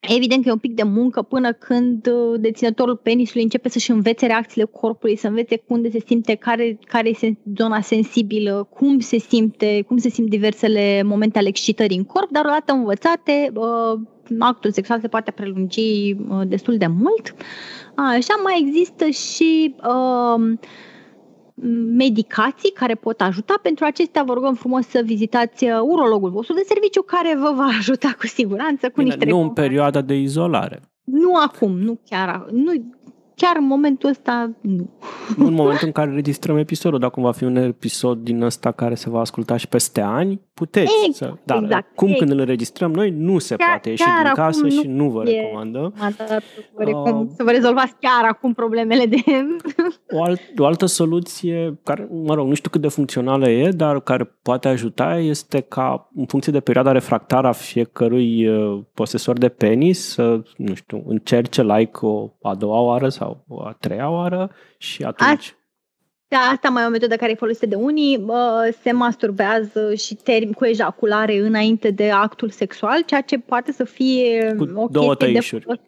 Evident 0.00 0.42
că 0.42 0.48
e 0.48 0.52
un 0.52 0.58
pic 0.58 0.74
de 0.74 0.82
muncă 0.82 1.22
până 1.22 1.52
când 1.52 2.08
deținătorul 2.36 2.96
penisului 2.96 3.42
începe 3.42 3.68
să-și 3.68 3.90
învețe 3.90 4.26
reacțiile 4.26 4.64
corpului, 4.64 5.16
să 5.16 5.26
învețe 5.26 5.62
unde 5.66 5.90
se 5.90 6.00
simte, 6.06 6.34
care, 6.34 6.78
care 6.84 7.08
este 7.08 7.38
zona 7.56 7.80
sensibilă, 7.80 8.68
cum 8.70 8.98
se 8.98 9.18
simte, 9.18 9.84
cum 9.86 9.96
se 9.96 10.08
simt 10.08 10.28
diversele 10.28 11.02
momente 11.02 11.38
ale 11.38 11.48
excitării 11.48 11.96
în 11.96 12.04
corp, 12.04 12.30
dar 12.30 12.44
odată 12.44 12.72
învățate, 12.72 13.52
actul 14.38 14.70
sexual 14.70 15.00
se 15.00 15.08
poate 15.08 15.30
prelungi 15.30 16.16
destul 16.46 16.76
de 16.76 16.86
mult. 16.86 17.34
Așa 17.94 18.40
mai 18.42 18.64
există 18.66 19.08
și 19.08 19.74
uh, 19.76 20.58
medicații 21.96 22.70
care 22.70 22.94
pot 22.94 23.20
ajuta. 23.20 23.54
Pentru 23.62 23.84
acestea 23.84 24.22
vă 24.22 24.32
rugăm 24.32 24.54
frumos 24.54 24.86
să 24.86 25.02
vizitați 25.04 25.64
urologul 25.64 26.30
vostru 26.30 26.54
de 26.54 26.62
serviciu 26.66 27.02
care 27.02 27.36
vă 27.36 27.52
va 27.56 27.68
ajuta 27.78 28.14
cu 28.18 28.26
siguranță 28.26 28.86
cu 28.86 28.92
Bine, 28.96 29.14
niște 29.14 29.30
Nu 29.30 29.40
în 29.40 29.50
perioada 29.50 30.00
de 30.00 30.14
izolare. 30.14 30.80
Nu 31.04 31.34
acum, 31.34 31.78
nu 31.78 31.98
chiar, 32.08 32.46
nu, 32.50 32.72
chiar 33.38 33.56
în 33.58 33.66
momentul 33.66 34.08
ăsta 34.08 34.50
nu. 34.60 34.90
Nu 35.36 35.46
în 35.50 35.54
momentul 35.54 35.86
în 35.86 35.92
care 35.92 36.10
registrăm 36.10 36.56
episodul, 36.56 36.98
dacă 36.98 37.20
va 37.20 37.32
fi 37.32 37.44
un 37.44 37.56
episod 37.56 38.18
din 38.18 38.42
ăsta 38.42 38.72
care 38.72 38.94
se 38.94 39.10
va 39.10 39.20
asculta 39.20 39.56
și 39.56 39.68
peste 39.68 40.00
ani, 40.00 40.40
puteți 40.54 40.92
Exact, 41.06 41.14
să... 41.32 41.40
Dar 41.44 41.62
exact, 41.62 41.94
cum 41.94 42.06
exact. 42.08 42.24
când 42.24 42.32
îl 42.32 42.38
înregistrăm 42.38 42.92
noi, 42.92 43.10
nu 43.10 43.38
se 43.38 43.54
Chiar- 43.56 43.68
poate 43.68 43.88
ieși 43.88 44.02
chiar 44.04 44.16
din 44.16 44.26
acum 44.26 44.42
casă 44.42 44.62
nu 44.62 44.68
și 44.70 44.86
nu 44.86 45.10
vă 45.10 45.28
e- 45.28 45.40
recomandă. 45.40 45.92
M-a 45.98 46.10
dat 46.16 46.28
să 46.28 46.42
vă, 46.74 46.82
recom- 46.84 47.18
Uh. 47.20 47.26
să 47.36 47.42
vă 47.42 47.50
rezolvați 47.50 47.94
chiar 48.00 48.28
acum 48.30 48.52
problemele 48.52 49.06
de... 49.06 49.16
O, 50.12 50.22
alt, 50.22 50.40
o 50.58 50.64
altă 50.66 50.86
soluție, 50.86 51.78
care, 51.82 52.08
mă 52.24 52.34
rog, 52.34 52.48
nu 52.48 52.54
știu 52.54 52.70
cât 52.70 52.80
de 52.80 52.88
funcțională 52.88 53.48
e, 53.48 53.70
dar 53.70 54.00
care 54.00 54.36
poate 54.42 54.68
ajuta 54.68 55.18
este 55.18 55.60
ca, 55.60 56.10
în 56.14 56.26
funcție 56.26 56.52
de 56.52 56.60
perioada 56.60 56.92
refractară 56.92 57.46
a 57.46 57.52
fiecărui 57.52 58.46
uh, 58.46 58.80
posesor 58.94 59.38
de 59.38 59.48
penis, 59.48 60.08
să, 60.08 60.42
nu 60.56 60.74
știu, 60.74 61.02
încerce 61.06 61.62
like 61.62 61.98
o 62.00 62.30
a 62.42 62.54
doua 62.54 62.80
oară 62.80 63.08
sau 63.08 63.27
o 63.48 63.62
a 63.62 63.76
treia 63.80 64.10
oară 64.10 64.50
și 64.78 65.02
atunci... 65.02 65.56
Da, 66.28 66.38
asta 66.38 66.68
mai 66.68 66.82
e 66.82 66.86
o 66.86 66.90
metodă 66.90 67.16
care 67.16 67.30
e 67.30 67.34
folosită 67.34 67.66
de 67.66 67.74
unii, 67.74 68.26
se 68.82 68.92
masturbează 68.92 69.94
și 69.94 70.14
termin 70.14 70.52
cu 70.52 70.64
ejaculare 70.64 71.38
înainte 71.38 71.90
de 71.90 72.10
actul 72.10 72.50
sexual, 72.50 73.02
ceea 73.02 73.20
ce 73.20 73.38
poate 73.38 73.72
să 73.72 73.84
fie 73.84 74.54
cu 74.58 74.62
o 74.74 74.86
două 74.90 75.14
chestie 75.14 75.32
de 75.32 75.40
folos, 75.40 75.78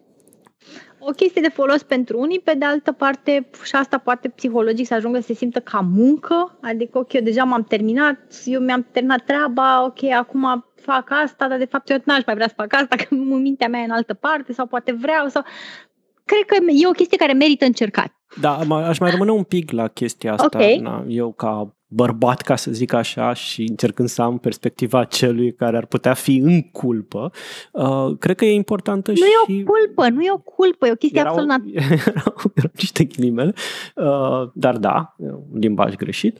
o 1.03 1.11
chestie 1.11 1.41
de 1.41 1.49
folos 1.49 1.83
pentru 1.83 2.19
unii, 2.19 2.39
pe 2.39 2.53
de 2.53 2.65
altă 2.65 2.91
parte 2.91 3.49
și 3.63 3.75
asta 3.75 3.97
poate 3.97 4.29
psihologic 4.29 4.85
să 4.85 4.93
ajungă 4.93 5.19
să 5.19 5.25
se 5.25 5.33
simtă 5.33 5.59
ca 5.59 5.79
muncă, 5.79 6.57
adică 6.61 6.97
ok, 6.97 7.13
eu 7.13 7.21
deja 7.21 7.43
m-am 7.43 7.63
terminat, 7.63 8.17
eu 8.45 8.61
mi-am 8.61 8.87
terminat 8.91 9.23
treaba, 9.25 9.85
ok, 9.85 10.03
acum 10.03 10.65
fac 10.75 11.09
asta, 11.23 11.47
dar 11.47 11.57
de 11.57 11.65
fapt 11.65 11.89
eu 11.89 11.97
n-aș 12.03 12.25
mai 12.25 12.35
vrea 12.35 12.47
să 12.47 12.53
fac 12.57 12.73
asta, 12.73 12.95
că 12.95 13.15
mintea 13.15 13.67
mea 13.67 13.81
e 13.81 13.85
în 13.85 13.91
altă 13.91 14.13
parte 14.13 14.53
sau 14.53 14.65
poate 14.65 14.91
vreau 14.91 15.27
sau... 15.27 15.43
Cred 16.31 16.45
că 16.45 16.71
e 16.71 16.87
o 16.87 16.91
chestie 16.91 17.17
care 17.17 17.33
merită 17.33 17.65
încercat. 17.65 18.15
Da, 18.41 18.57
aș 18.87 18.99
mai 18.99 19.11
rămâne 19.11 19.31
un 19.31 19.43
pic 19.43 19.71
la 19.71 19.87
chestia 19.87 20.33
asta. 20.33 20.45
Okay. 20.57 20.77
Na, 20.77 21.05
eu 21.07 21.31
ca 21.31 21.75
bărbat, 21.93 22.41
ca 22.41 22.55
să 22.55 22.71
zic 22.71 22.93
așa, 22.93 23.33
și 23.33 23.65
încercând 23.69 24.07
să 24.07 24.21
am 24.21 24.37
perspectiva 24.37 25.03
celui 25.03 25.53
care 25.53 25.77
ar 25.77 25.85
putea 25.85 26.13
fi 26.13 26.35
în 26.35 26.61
culpă, 26.61 27.31
uh, 27.71 28.17
cred 28.19 28.35
că 28.35 28.45
e 28.45 28.53
importantă 28.53 29.11
nu 29.11 29.15
și... 29.15 29.21
Nu 29.21 29.53
e 29.53 29.61
o 29.61 29.63
culpă, 29.63 30.09
nu 30.09 30.21
e 30.21 30.31
o 30.31 30.37
culpă, 30.37 30.87
e 30.87 30.91
o 30.91 30.95
chestie 30.95 31.19
erau, 31.19 31.31
absolut 31.33 31.75
erau, 32.05 32.33
erau 32.55 32.71
niște 32.73 33.03
ghilimele, 33.03 33.53
uh, 33.95 34.49
dar 34.53 34.77
da, 34.77 35.15
un 35.17 35.59
limbaj 35.59 35.95
greșit. 35.95 36.39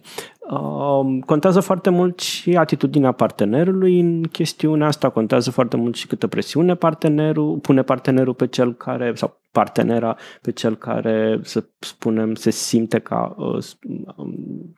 Uh, 0.50 1.24
contează 1.26 1.60
foarte 1.60 1.90
mult 1.90 2.20
și 2.20 2.56
atitudinea 2.56 3.12
partenerului 3.12 4.00
în 4.00 4.24
chestiunea 4.24 4.88
asta, 4.88 5.10
contează 5.10 5.52
foarte 5.52 5.78
mult 5.78 5.96
și 5.96 6.08
câtă 6.08 6.28
presiune 6.28 6.76
partenerul, 6.76 7.58
pune 7.58 7.82
partenerul 7.82 8.34
pe 8.34 8.48
cel 8.48 8.74
care, 8.74 9.12
sau 9.16 9.41
partenera 9.52 10.18
pe 10.42 10.52
cel 10.52 10.76
care, 10.76 11.40
să 11.44 11.66
spunem, 11.80 12.36
se 12.36 12.52
simte 12.52 13.00
ca 13.00 13.36
uh, 13.38 13.66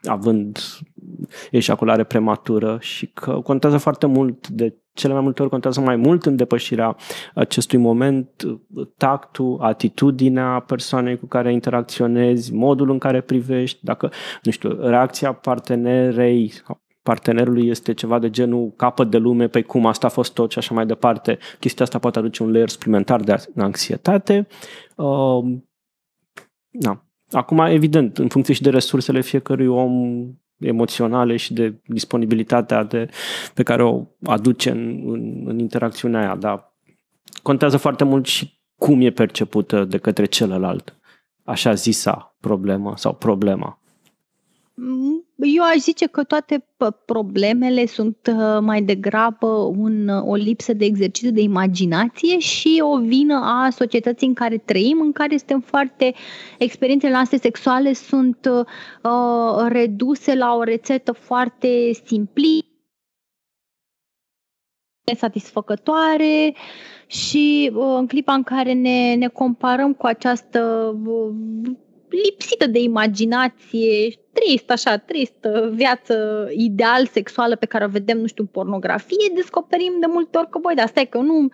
având 0.04 0.60
ejaculare 1.52 2.04
prematură 2.04 2.78
și 2.82 3.08
că 3.08 3.32
contează 3.32 3.78
foarte 3.78 4.06
mult 4.06 4.48
de 4.48 4.78
cele 4.94 5.14
mai 5.14 5.22
multe 5.22 5.42
ori 5.42 5.52
contează 5.52 5.80
mai 5.80 5.96
mult 5.96 6.26
în 6.26 6.36
depășirea 6.36 6.96
acestui 7.34 7.78
moment, 7.78 8.44
tactul, 8.98 9.58
atitudinea 9.62 10.60
persoanei 10.60 11.20
cu 11.20 11.26
care 11.26 11.52
interacționezi, 11.52 12.54
modul 12.54 12.90
în 12.90 12.98
care 12.98 13.22
privești, 13.22 13.80
dacă, 13.82 14.12
nu 14.44 14.52
știu, 14.52 14.78
reacția 14.82 15.34
partenerei 15.34 16.54
partenerului 17.04 17.68
este 17.68 17.94
ceva 17.94 18.20
de 18.20 18.30
genul 18.30 18.74
capăt 18.76 19.10
de 19.10 19.18
lume, 19.18 19.48
pe 19.48 19.62
cum 19.62 19.86
asta 19.86 20.08
a 20.08 20.10
fost 20.10 20.34
tot 20.34 20.52
și 20.52 20.58
așa 20.58 20.74
mai 20.74 20.86
departe, 20.86 21.38
chestia 21.60 21.86
asta 21.86 22.00
poate 22.00 22.20
aduce 22.20 22.44
un 22.44 22.52
layer 22.52 22.70
suplimentar 22.70 23.22
de 23.22 23.36
anxietate. 23.56 24.48
Uh, 24.96 25.56
na. 26.70 27.06
Acum, 27.32 27.60
evident, 27.60 28.18
în 28.18 28.28
funcție 28.28 28.54
și 28.54 28.62
de 28.62 28.70
resursele 28.70 29.22
fiecărui 29.22 29.68
om 29.68 30.26
emoționale 30.60 31.36
și 31.36 31.54
de 31.54 31.82
disponibilitatea 31.88 32.84
de, 32.84 33.10
pe 33.54 33.64
care 33.64 33.84
o 33.84 34.06
aduce 34.24 34.70
în, 34.70 35.02
în, 35.06 35.44
în 35.46 35.60
interacțiunea 35.60 36.20
aia, 36.20 36.36
dar 36.36 36.74
contează 37.42 37.78
foarte 37.78 38.04
mult 38.04 38.26
și 38.26 38.62
cum 38.76 39.02
e 39.02 39.10
percepută 39.10 39.86
de 39.86 39.98
către 39.98 40.26
celălalt, 40.26 40.96
așa 41.44 41.74
zisa 41.74 42.36
problemă 42.40 42.94
sau 42.98 43.14
problema. 43.14 43.80
Eu 45.46 45.64
aș 45.64 45.78
zice 45.78 46.06
că 46.08 46.24
toate 46.24 46.66
problemele 47.06 47.86
sunt 47.86 48.18
uh, 48.28 48.58
mai 48.62 48.82
degrabă 48.82 49.48
un, 49.78 50.08
uh, 50.08 50.24
o 50.26 50.36
lipsă 50.36 50.74
de 50.74 50.86
exercițiu 50.86 51.32
de 51.32 51.42
imaginație 51.42 52.40
și 52.40 52.82
o 52.82 53.00
vină 53.00 53.36
a 53.44 53.70
societății 53.70 54.28
în 54.28 54.34
care 54.34 54.58
trăim, 54.58 55.02
în 55.02 55.12
care 55.12 55.38
suntem 55.38 55.60
foarte. 55.60 56.14
experiențele 56.58 57.12
noastre 57.12 57.38
sexuale 57.38 57.94
sunt 57.94 58.50
uh, 58.52 59.66
reduse 59.68 60.36
la 60.36 60.54
o 60.56 60.64
rețetă 60.64 61.12
foarte 61.12 61.92
simpli 62.06 62.72
nesatisfăcătoare 65.06 66.56
și 67.08 67.72
uh, 67.74 67.96
în 67.98 68.08
clipa 68.08 68.34
în 68.34 68.44
care 68.44 68.74
ne, 68.74 69.14
ne 69.16 69.28
comparăm 69.28 69.94
cu 69.94 70.06
această 70.06 70.94
uh, 71.06 71.76
lipsită 72.24 72.68
de 72.68 72.80
imaginație, 72.80 74.14
trist, 74.34 74.72
așa, 74.72 74.98
trist, 74.98 75.48
viață 75.72 76.48
ideal 76.52 77.06
sexuală 77.06 77.56
pe 77.56 77.66
care 77.66 77.86
o 77.86 77.88
vedem, 77.88 78.18
nu 78.18 78.28
știu, 78.28 78.44
în 78.44 78.50
pornografie, 78.50 79.32
descoperim 79.36 79.94
de 80.00 80.06
multe 80.10 80.38
ori 80.38 80.50
că, 80.50 80.60
băi, 80.62 80.76
dar 80.76 80.88
stai 80.88 81.06
că 81.06 81.18
nu, 81.18 81.48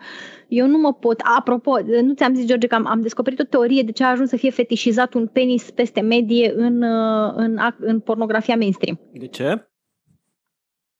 eu 0.48 0.66
nu 0.66 0.78
mă 0.78 0.94
pot. 0.94 1.20
Apropo, 1.38 1.78
nu 2.02 2.14
ți-am 2.14 2.34
zis, 2.34 2.46
George, 2.46 2.66
că 2.66 2.74
am, 2.74 2.86
am 2.86 3.00
descoperit 3.00 3.38
o 3.38 3.44
teorie 3.44 3.82
de 3.82 3.92
ce 3.92 4.04
a 4.04 4.10
ajuns 4.10 4.28
să 4.28 4.36
fie 4.36 4.50
fetișizat 4.50 5.14
un 5.14 5.26
penis 5.26 5.70
peste 5.70 6.00
medie 6.00 6.52
în, 6.56 6.82
în, 7.36 7.58
în 7.78 8.00
pornografia 8.00 8.56
mainstream. 8.56 9.00
De 9.12 9.26
ce? 9.26 9.69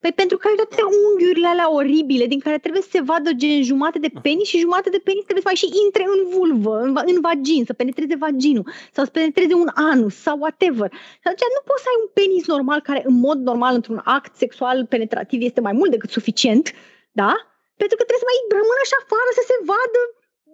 Păi 0.02 0.12
pentru 0.12 0.36
că 0.36 0.48
ai 0.48 0.54
toate 0.54 0.82
unghiurile 1.06 1.46
alea 1.46 1.72
oribile 1.72 2.26
din 2.26 2.40
care 2.40 2.58
trebuie 2.58 2.82
să 2.82 2.88
se 2.96 3.00
vadă 3.10 3.30
gen 3.32 3.62
jumate 3.62 3.98
de 3.98 4.10
penis 4.22 4.48
și 4.48 4.58
jumate 4.64 4.90
de 4.90 5.00
penis 5.06 5.24
trebuie 5.24 5.44
să 5.46 5.50
mai 5.50 5.62
și 5.62 5.68
intre 5.84 6.04
în 6.14 6.20
vulvă, 6.36 6.74
în, 6.86 6.90
în 7.12 7.20
vagin, 7.20 7.62
să 7.64 7.72
penetreze 7.72 8.16
vaginul 8.16 8.66
sau 8.92 9.04
să 9.04 9.10
penetreze 9.10 9.54
un 9.54 9.70
anus 9.74 10.14
sau 10.26 10.36
whatever. 10.38 10.88
Și 11.22 11.26
atunci 11.30 11.54
nu 11.56 11.62
poți 11.68 11.82
să 11.82 11.88
ai 11.90 12.00
un 12.02 12.08
penis 12.18 12.44
normal 12.54 12.80
care 12.88 13.00
în 13.10 13.16
mod 13.26 13.38
normal 13.50 13.74
într-un 13.74 14.00
act 14.16 14.32
sexual 14.42 14.86
penetrativ 14.92 15.40
este 15.42 15.60
mai 15.60 15.74
mult 15.78 15.90
decât 15.90 16.10
suficient, 16.10 16.64
da? 17.20 17.32
Pentru 17.80 17.96
că 17.96 18.02
trebuie 18.04 18.24
să 18.24 18.30
mai 18.30 18.40
rămână 18.58 18.82
și 18.90 18.96
afară 19.02 19.30
să 19.38 19.42
se 19.50 19.56
vadă 19.70 20.00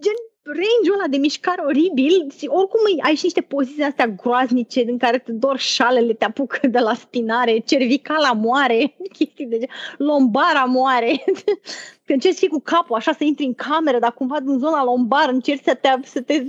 gen 0.05 0.19
range-ul 0.47 0.99
ăla 0.99 1.09
de 1.09 1.17
mișcare 1.17 1.63
oribil, 1.67 2.33
și 2.39 2.47
oricum 2.47 2.81
ai 3.01 3.15
și 3.15 3.25
niște 3.25 3.41
poziții 3.41 3.83
astea 3.83 4.07
groaznice 4.07 4.85
în 4.87 4.99
care 4.99 5.19
te 5.19 5.33
dor 5.33 5.59
șalele, 5.59 6.13
te 6.13 6.25
apucă 6.25 6.67
de 6.67 6.79
la 6.79 6.95
spinare, 6.95 7.59
cervicala 7.59 8.33
moare, 8.33 8.95
chestii 9.19 9.47
de 9.47 9.67
lombara 9.99 10.65
moare. 10.65 11.25
Când 12.07 12.19
încerci 12.19 12.35
să 12.35 12.41
fii 12.41 12.49
cu 12.49 12.61
capul 12.61 12.97
așa 12.97 13.13
să 13.13 13.25
intri 13.25 13.45
în 13.45 13.55
cameră, 13.55 13.99
dar 13.99 14.13
cumva 14.13 14.41
din 14.41 14.59
zona 14.59 14.85
lombar 14.85 15.29
încerci 15.29 15.63
să 15.65 15.79
te, 15.81 15.89
să 16.05 16.21
te, 16.21 16.45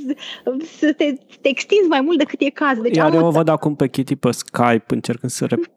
să 0.79 0.93
te, 0.93 1.13
te 1.41 1.47
extinzi 1.49 1.87
mai 1.87 2.01
mult 2.01 2.17
decât 2.17 2.41
e 2.41 2.49
caz. 2.49 2.81
Deci 2.81 2.95
Iar 2.95 3.13
eu 3.13 3.25
o 3.25 3.29
văd 3.29 3.47
acum 3.47 3.75
pe 3.75 3.87
Kitty 3.87 4.15
pe 4.15 4.31
Skype 4.31 4.85
încercând 4.87 5.31
să 5.31 5.45
rep- 5.45 5.76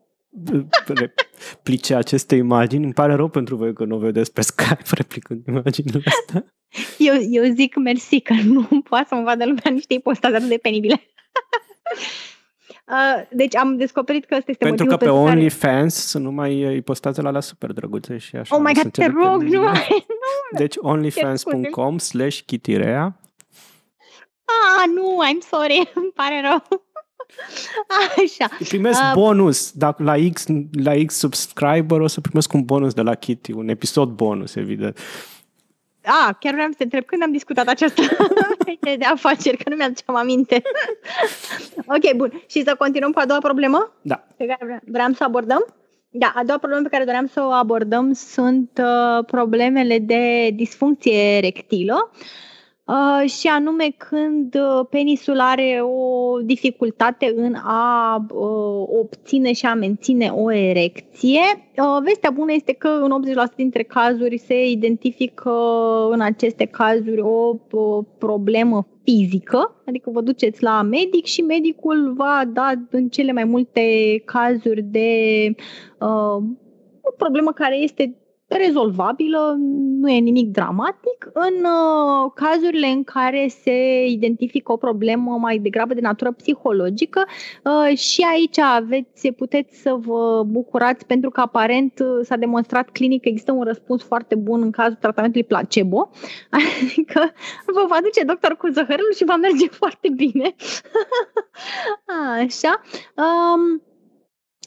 replice 0.87 1.95
aceste 1.95 2.35
imagini. 2.35 2.85
Îmi 2.85 2.93
pare 2.93 3.15
rău 3.15 3.29
pentru 3.29 3.57
voi 3.57 3.73
că 3.73 3.85
nu 3.85 3.97
o 3.97 3.99
vedeți 3.99 4.33
pe 4.33 4.41
Skype 4.41 4.89
replicând 4.91 5.47
imaginile 5.47 6.03
astea. 6.05 6.45
Eu, 6.99 7.15
eu 7.31 7.53
zic 7.55 7.77
mersi 7.77 8.21
că 8.21 8.35
nu 8.45 8.81
poate 8.89 9.07
să 9.09 9.15
mă 9.15 9.23
vadă 9.23 9.45
lumea 9.45 9.71
niște 9.71 9.95
ipostaze 9.95 10.37
atât 10.37 10.49
de 10.49 10.57
penibile. 10.57 11.01
Uh, 12.87 13.27
deci 13.31 13.57
am 13.57 13.77
descoperit 13.77 14.25
că 14.25 14.35
ăsta 14.35 14.51
este 14.51 14.65
Pentru 14.65 14.87
că 14.87 14.97
pe 14.97 15.09
OnlyFans 15.09 15.95
care... 15.95 16.07
sunt 16.07 16.25
numai 16.25 16.77
ipostazele 16.77 17.29
alea 17.29 17.41
super 17.41 17.73
drăguțe 17.73 18.19
și 18.19 18.37
așa. 18.37 18.57
Oh 18.57 18.63
my 18.65 18.73
god, 18.75 18.93
te 18.93 19.07
rog, 19.07 19.43
nu 19.43 19.61
mai... 19.61 20.07
Deci 20.57 20.75
onlyfans.com 20.79 21.99
slash 21.99 22.41
kitirea. 22.47 23.21
Ah, 24.45 24.87
nu, 24.95 25.19
I'm 25.25 25.47
sorry, 25.51 25.91
îmi 25.95 26.13
pare 26.15 26.41
rău. 26.41 26.89
Așa. 28.17 28.57
Primesc 28.69 29.01
uh, 29.01 29.11
bonus. 29.15 29.73
Dacă 29.73 30.03
la 30.03 30.15
X, 30.33 30.45
la 30.83 30.93
X 31.07 31.15
subscriber 31.15 32.01
o 32.01 32.07
să 32.07 32.21
primesc 32.21 32.53
un 32.53 32.63
bonus 32.65 32.95
de 32.95 33.03
la 33.03 33.15
Kitty, 33.15 33.53
un 33.53 33.69
episod 33.69 34.09
bonus, 34.09 34.55
evident. 34.55 34.99
Ah, 36.05 36.35
chiar 36.41 36.53
vreau 36.53 36.69
să 36.71 36.75
te 36.77 36.83
întreb 36.83 37.05
când 37.05 37.23
am 37.23 37.33
discutat 37.33 37.67
această 37.67 38.03
idee 38.81 38.97
de 38.97 39.05
afaceri, 39.05 39.57
că 39.57 39.71
nu 39.71 39.77
mi-aduceam 39.77 40.17
aminte. 40.17 40.63
ok, 41.87 42.17
bun. 42.17 42.43
Și 42.47 42.63
să 42.63 42.75
continuăm 42.79 43.13
cu 43.13 43.21
a 43.21 43.27
doua 43.27 43.41
problemă? 43.41 43.93
Da. 44.03 44.27
Pe 44.37 44.47
care 44.47 44.83
vreau 44.87 45.13
să 45.13 45.25
abordăm? 45.25 45.75
Da, 46.11 46.33
a 46.35 46.45
doua 46.45 46.59
problemă 46.59 46.83
pe 46.83 46.89
care 46.89 47.05
doream 47.05 47.27
să 47.27 47.43
o 47.43 47.51
abordăm 47.51 48.13
sunt 48.13 48.83
uh, 48.83 49.25
problemele 49.25 49.99
de 49.99 50.51
disfuncție 50.55 51.37
erectilă. 51.37 52.11
Uh, 52.13 52.19
Uh, 52.21 52.50
și 53.27 53.47
anume 53.47 53.95
când 53.97 54.55
uh, 54.55 54.87
penisul 54.91 55.41
are 55.41 55.81
o 55.83 56.41
dificultate 56.41 57.33
în 57.37 57.55
a 57.55 58.27
uh, 58.31 58.99
obține 59.01 59.53
și 59.53 59.67
a 59.67 59.75
menține 59.75 60.29
o 60.29 60.53
erecție. 60.53 61.41
Vestea 62.05 62.31
bună 62.31 62.53
este 62.53 62.73
că 62.73 62.89
în 62.89 63.23
80% 63.53 63.55
dintre 63.57 63.83
cazuri 63.83 64.39
se 64.39 64.71
identifică 64.71 65.53
în 66.11 66.21
aceste 66.21 66.65
cazuri 66.65 67.21
o, 67.21 67.55
o 67.71 68.03
problemă 68.03 68.87
fizică, 69.05 69.83
adică 69.87 70.11
vă 70.11 70.21
duceți 70.21 70.63
la 70.63 70.83
medic 70.83 71.25
și 71.25 71.41
medicul 71.41 72.15
va 72.17 72.43
da 72.53 72.73
în 72.91 73.09
cele 73.09 73.33
mai 73.33 73.45
multe 73.45 73.83
cazuri 74.25 74.83
de 74.83 75.11
uh, 75.99 76.43
o 77.01 77.11
problemă 77.17 77.53
care 77.53 77.77
este 77.77 78.20
rezolvabilă, 78.57 79.57
nu 80.01 80.11
e 80.11 80.19
nimic 80.19 80.51
dramatic. 80.51 81.31
În 81.33 81.55
uh, 81.65 82.31
cazurile 82.35 82.87
în 82.87 83.05
care 83.05 83.49
se 83.63 84.07
identifică 84.07 84.73
o 84.73 84.77
problemă 84.77 85.37
mai 85.39 85.59
degrabă 85.59 85.95
de 85.95 86.01
natură 86.01 86.33
psihologică, 86.33 87.27
uh, 87.65 87.97
și 87.99 88.27
aici 88.33 88.59
aveți, 88.59 89.29
puteți 89.31 89.81
să 89.81 89.97
vă 89.99 90.43
bucurați 90.47 91.07
pentru 91.07 91.31
că 91.31 91.41
aparent 91.41 91.99
uh, 91.99 92.07
s-a 92.23 92.37
demonstrat 92.37 92.91
clinic 92.91 93.23
că 93.23 93.29
există 93.29 93.53
un 93.53 93.63
răspuns 93.63 94.03
foarte 94.03 94.35
bun 94.35 94.63
în 94.63 94.71
cazul 94.71 94.97
tratamentului 95.01 95.47
placebo, 95.47 96.11
adică 96.59 97.33
vă 97.67 97.85
va 97.89 97.99
duce 98.03 98.25
doctor 98.25 98.57
cu 98.57 98.69
zăhărul 98.73 99.13
și 99.17 99.25
va 99.25 99.37
merge 99.37 99.69
foarte 99.81 100.09
bine. 100.09 100.55
Așa. 102.45 102.81
Um, 103.17 103.83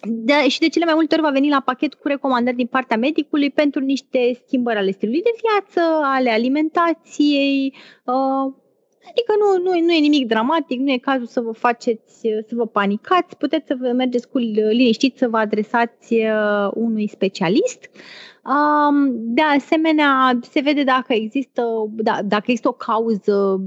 de, 0.06 0.48
și 0.48 0.60
de 0.60 0.68
cele 0.68 0.86
mai 0.86 0.94
multe 0.94 1.14
ori 1.16 1.24
va 1.24 1.30
veni 1.30 1.50
la 1.50 1.62
pachet 1.66 1.94
cu 1.94 2.08
recomandări 2.08 2.56
din 2.56 2.68
partea 2.68 2.98
medicului 2.98 3.50
pentru 3.50 3.80
niște 3.80 4.42
schimbări 4.46 4.78
ale 4.78 4.92
stilului 4.92 5.22
de 5.22 5.34
viață, 5.42 6.02
ale 6.04 6.30
alimentației. 6.30 7.74
Uh, 8.06 8.54
adică 9.10 9.34
nu, 9.40 9.64
nu, 9.64 9.86
nu 9.86 9.92
e 9.92 10.00
nimic 10.00 10.28
dramatic, 10.28 10.80
nu 10.80 10.92
e 10.92 10.98
cazul 10.98 11.26
să 11.26 11.42
vă 11.42 11.52
faceți, 11.52 12.20
să 12.20 12.56
vă 12.56 12.68
panicați, 12.68 13.38
puteți 13.38 13.68
să 13.68 13.76
vă 13.80 13.92
mergeți 13.92 14.30
cu 14.30 14.38
liniștit 14.38 15.18
să 15.18 15.28
vă 15.28 15.38
adresați 15.38 16.14
uh, 16.14 16.72
unui 16.74 17.08
specialist. 17.08 17.90
Um, 18.46 19.12
de 19.16 19.42
asemenea, 19.42 20.40
se 20.42 20.60
vede 20.60 20.84
dacă 20.84 21.14
există, 21.14 21.64
da, 21.90 22.20
dacă 22.26 22.44
există 22.46 22.68
o 22.68 22.72
cauză 22.72 23.62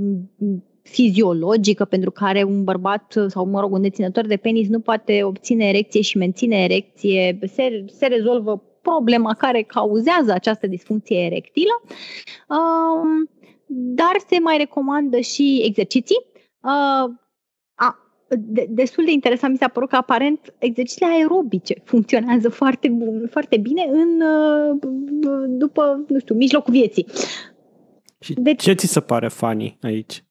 fiziologică 0.86 1.84
pentru 1.84 2.10
care 2.10 2.42
un 2.42 2.64
bărbat 2.64 3.14
sau, 3.26 3.46
mă 3.46 3.60
rog, 3.60 3.72
un 3.72 3.82
deținător 3.82 4.26
de 4.26 4.36
penis 4.36 4.68
nu 4.68 4.80
poate 4.80 5.22
obține 5.22 5.68
erecție 5.68 6.00
și 6.00 6.16
menține 6.16 6.62
erecție, 6.62 7.38
se, 7.52 7.84
se 7.86 8.06
rezolvă 8.06 8.62
problema 8.82 9.34
care 9.34 9.62
cauzează 9.62 10.32
această 10.32 10.66
disfuncție 10.66 11.18
erectilă, 11.18 11.82
um, 12.48 13.30
dar 13.68 14.16
se 14.28 14.38
mai 14.38 14.56
recomandă 14.56 15.18
și 15.20 15.62
exerciții. 15.64 16.26
Uh, 16.62 17.14
a, 17.74 17.98
de, 18.28 18.66
destul 18.70 19.04
de 19.04 19.12
interesant 19.12 19.52
mi 19.52 19.58
s-a 19.58 19.68
părut 19.68 19.88
că 19.88 19.96
aparent 19.96 20.54
exercițiile 20.58 21.12
aerobice 21.12 21.74
funcționează 21.84 22.48
foarte, 22.48 22.88
bun, 22.88 23.28
foarte 23.30 23.56
bine 23.56 23.88
în, 23.92 24.20
uh, 24.20 24.78
după, 25.48 26.04
nu 26.08 26.18
știu, 26.18 26.34
mijlocul 26.34 26.72
vieții. 26.72 27.06
Și 28.20 28.34
deci, 28.34 28.62
ce 28.62 28.72
ți 28.72 28.86
se 28.86 29.00
pare 29.00 29.28
funny 29.28 29.78
aici? 29.82 30.25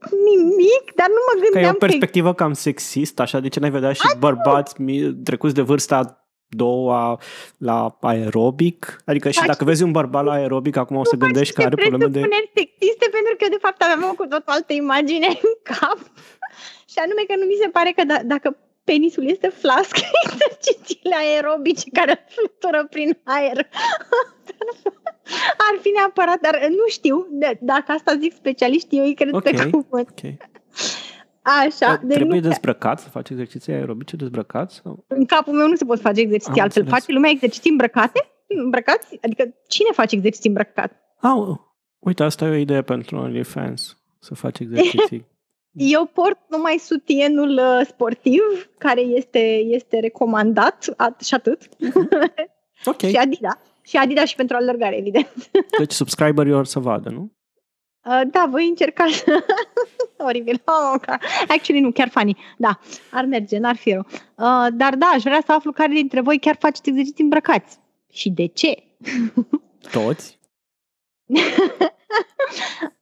Nimic, 0.00 0.94
dar 0.94 1.08
nu 1.08 1.20
mă 1.28 1.40
gândeam 1.42 1.62
că... 1.62 1.68
e 1.68 1.76
o 1.76 1.86
perspectivă 1.86 2.28
că... 2.28 2.34
cam 2.34 2.52
sexist, 2.52 3.20
așa, 3.20 3.40
de 3.40 3.48
ce 3.48 3.60
n-ai 3.60 3.70
vedea 3.70 3.92
și 3.92 4.00
A, 4.14 4.18
bărbați 4.18 4.82
nu. 4.82 5.12
trecuți 5.12 5.54
de 5.54 5.62
vârsta 5.62 6.28
doua 6.48 7.20
la 7.58 7.98
aerobic? 8.00 9.02
Adică 9.04 9.30
și 9.30 9.46
dacă 9.46 9.64
vezi 9.64 9.82
un 9.82 9.92
bărbat 9.92 10.24
la 10.24 10.32
aerobic, 10.32 10.76
acum 10.76 10.96
o 10.96 11.04
să 11.04 11.16
gândești 11.16 11.54
că 11.54 11.62
are 11.62 11.74
probleme 11.76 12.06
de... 12.06 12.28
sexiste, 12.54 13.08
pentru 13.10 13.34
că 13.38 13.48
de 13.48 13.58
fapt 13.60 13.82
aveam 13.82 14.14
cu 14.16 14.26
tot 14.26 14.42
altă 14.44 14.72
imagine 14.72 15.26
în 15.26 15.54
cap. 15.62 15.98
și 16.90 16.98
anume 16.98 17.22
că 17.26 17.34
nu 17.36 17.44
mi 17.44 17.58
se 17.60 17.68
pare 17.68 17.92
că 17.96 18.02
d- 18.02 18.24
dacă 18.24 18.56
penisul 18.84 19.28
este 19.28 19.48
flasc, 19.48 19.96
exercițiile 20.24 21.16
aerobice 21.18 21.90
care 21.92 22.26
flutură 22.28 22.86
prin 22.90 23.18
aer. 23.24 23.58
Ar 25.70 25.78
fi 25.80 25.88
neapărat, 25.88 26.40
dar 26.40 26.66
nu 26.68 26.86
știu, 26.88 27.26
dacă 27.60 27.92
asta 27.92 28.16
zic 28.20 28.32
specialiștii, 28.34 28.98
eu 28.98 29.04
îi 29.04 29.14
cred 29.14 29.34
okay, 29.34 29.52
pe 29.52 29.70
cuvânt. 29.70 30.08
Okay. 30.10 30.38
Așa. 31.42 32.00
De 32.02 32.14
trebuie 32.14 32.40
nu... 32.40 32.48
dezbrăcat 32.48 33.00
să 33.00 33.08
faci 33.08 33.30
exerciții 33.30 33.72
aerobice 33.72 34.16
dezbrăcat? 34.16 34.70
Sau? 34.70 35.04
În 35.06 35.24
capul 35.24 35.52
meu 35.52 35.68
nu 35.68 35.74
se 35.74 35.84
pot 35.84 36.00
face 36.00 36.20
exerciții 36.20 36.52
Am 36.52 36.60
altfel. 36.60 36.82
Înțeles. 36.82 37.00
Face 37.00 37.12
lumea 37.12 37.30
exerciții 37.30 37.70
îmbrăcate? 37.70 38.30
Îmbrăcați? 38.46 39.18
Adică 39.22 39.54
cine 39.68 39.88
face 39.92 40.14
exerciții 40.14 40.48
îmbrăcat? 40.48 40.92
Ah, 41.20 41.56
uite, 41.98 42.22
asta 42.22 42.44
e 42.44 42.48
o 42.48 42.54
idee 42.54 42.82
pentru 42.82 43.16
OnlyFans. 43.16 43.96
Să 44.20 44.34
faci 44.34 44.58
exerciții. 44.58 45.26
Eu 45.72 46.04
port 46.06 46.38
numai 46.48 46.76
sutienul 46.78 47.50
uh, 47.50 47.86
sportiv, 47.86 48.42
care 48.78 49.00
este, 49.00 49.38
este 49.54 50.00
recomandat 50.00 50.84
at- 50.92 51.24
și 51.24 51.34
atât. 51.34 51.68
Okay. 52.84 53.10
și 53.10 53.16
Adidas. 53.16 53.58
Și 53.88 53.96
Adidas 53.96 54.28
și 54.28 54.34
pentru 54.34 54.56
alergare, 54.56 54.96
evident. 54.96 55.50
Deci 55.78 55.92
subscriberii 55.92 56.52
or 56.52 56.66
să 56.66 56.78
vadă, 56.78 57.08
nu? 57.08 57.32
Uh, 58.04 58.20
da, 58.30 58.46
voi 58.50 58.66
încerca 58.68 59.06
să... 59.10 59.44
Oribil. 60.28 60.62
Oh, 60.64 61.00
Actually, 61.48 61.82
nu, 61.82 61.90
chiar 61.90 62.08
funny. 62.08 62.36
Da, 62.56 62.78
ar 63.10 63.24
merge, 63.24 63.58
n-ar 63.58 63.76
fi 63.76 63.92
rău. 63.92 64.06
Uh, 64.10 64.66
dar 64.72 64.94
da, 64.94 65.06
aș 65.06 65.22
vrea 65.22 65.42
să 65.46 65.52
aflu 65.52 65.72
care 65.72 65.92
dintre 65.92 66.20
voi 66.20 66.38
chiar 66.38 66.56
faceți 66.58 66.88
exerciții 66.88 67.24
îmbrăcați. 67.24 67.78
Și 68.12 68.30
de 68.30 68.46
ce? 68.46 68.82
Toți? 69.92 70.37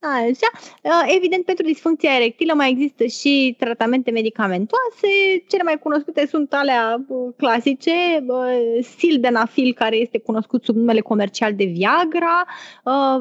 Așa. 0.01 0.49
Uh, 0.83 1.15
evident, 1.17 1.45
pentru 1.45 1.65
disfuncția 1.65 2.15
erectilă 2.15 2.55
mai 2.55 2.71
există 2.71 3.05
și 3.05 3.55
tratamente 3.59 4.11
medicamentoase. 4.11 5.09
Cele 5.49 5.63
mai 5.63 5.79
cunoscute 5.79 6.27
sunt 6.27 6.53
alea 6.53 7.05
uh, 7.09 7.35
clasice, 7.37 7.91
uh, 8.27 8.85
sildenafil, 8.97 9.75
care 9.75 9.97
este 9.97 10.19
cunoscut 10.19 10.65
sub 10.65 10.77
numele 10.77 11.01
comercial 11.01 11.55
de 11.55 11.65
Viagra, 11.65 12.47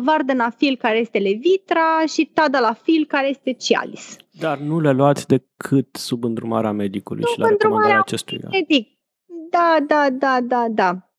vardenafil, 0.04 0.78
care 0.78 0.98
este 0.98 1.18
Levitra 1.18 2.06
și 2.14 2.32
tadalafil, 2.34 3.06
care 3.08 3.30
este 3.30 3.54
Cialis. 3.54 4.16
Dar 4.40 4.58
nu 4.58 4.80
le 4.80 4.92
luați 4.92 5.28
decât 5.28 5.96
sub 5.96 6.24
îndrumarea 6.24 6.72
medicului 6.72 7.24
sub 7.26 7.34
și 7.34 7.40
la 7.40 7.48
recomandarea 7.48 8.00
acestuia. 8.00 8.48
Medic. 8.52 8.88
Da, 9.50 9.78
da, 9.88 10.08
da, 10.12 10.40
da, 10.42 10.66
da. 10.70 11.10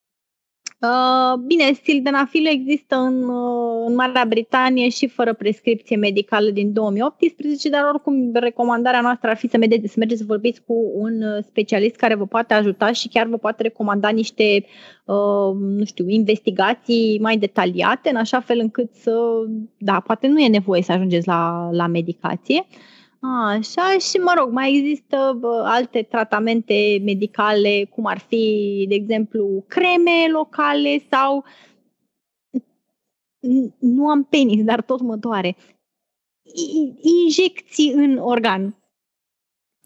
Uh, 0.86 1.38
bine, 1.46 1.72
sildenafil 1.82 2.46
există 2.46 2.96
în, 2.96 3.22
uh, 3.22 3.84
în 3.86 3.94
Marea 3.94 4.24
Britanie 4.28 4.88
și 4.88 5.08
fără 5.08 5.32
prescripție 5.34 5.96
medicală 5.96 6.50
din 6.50 6.72
2018, 6.72 7.68
dar 7.68 7.82
oricum 7.92 8.30
recomandarea 8.32 9.00
noastră 9.00 9.30
ar 9.30 9.36
fi 9.36 9.48
să 9.48 9.56
mergeți, 9.56 9.92
să, 9.92 9.94
mergeți 9.98 10.20
să 10.20 10.26
vorbiți 10.26 10.62
cu 10.66 10.92
un 10.94 11.22
uh, 11.22 11.44
specialist 11.48 11.96
care 11.96 12.14
vă 12.14 12.26
poate 12.26 12.54
ajuta 12.54 12.92
și 12.92 13.08
chiar 13.08 13.26
vă 13.26 13.36
poate 13.36 13.62
recomanda 13.62 14.08
niște, 14.08 14.64
uh, 15.04 15.54
nu 15.60 15.84
știu, 15.84 16.08
investigații 16.08 17.18
mai 17.20 17.36
detaliate, 17.36 18.10
în 18.10 18.16
așa 18.16 18.40
fel 18.40 18.58
încât 18.58 18.94
să, 18.94 19.12
da, 19.78 20.00
poate 20.00 20.26
nu 20.26 20.38
e 20.38 20.48
nevoie 20.48 20.82
să 20.82 20.92
ajungeți 20.92 21.26
la, 21.26 21.68
la 21.72 21.86
medicație. 21.86 22.66
Uh, 22.70 22.95
Așa, 23.46 23.98
și 23.98 24.16
mă 24.16 24.34
rog, 24.38 24.50
mai 24.50 24.76
există 24.76 25.36
bă, 25.38 25.62
alte 25.66 26.02
tratamente 26.02 27.00
medicale, 27.04 27.84
cum 27.90 28.06
ar 28.06 28.18
fi, 28.18 28.84
de 28.88 28.94
exemplu, 28.94 29.64
creme 29.68 30.26
locale 30.32 31.02
sau 31.10 31.44
nu 33.78 34.08
am 34.08 34.24
penis, 34.24 34.64
dar 34.64 34.82
tot 34.82 35.00
mă 35.00 35.16
doare. 35.16 35.56
Injecții 37.24 37.92
în 37.92 38.18
organ 38.18 38.76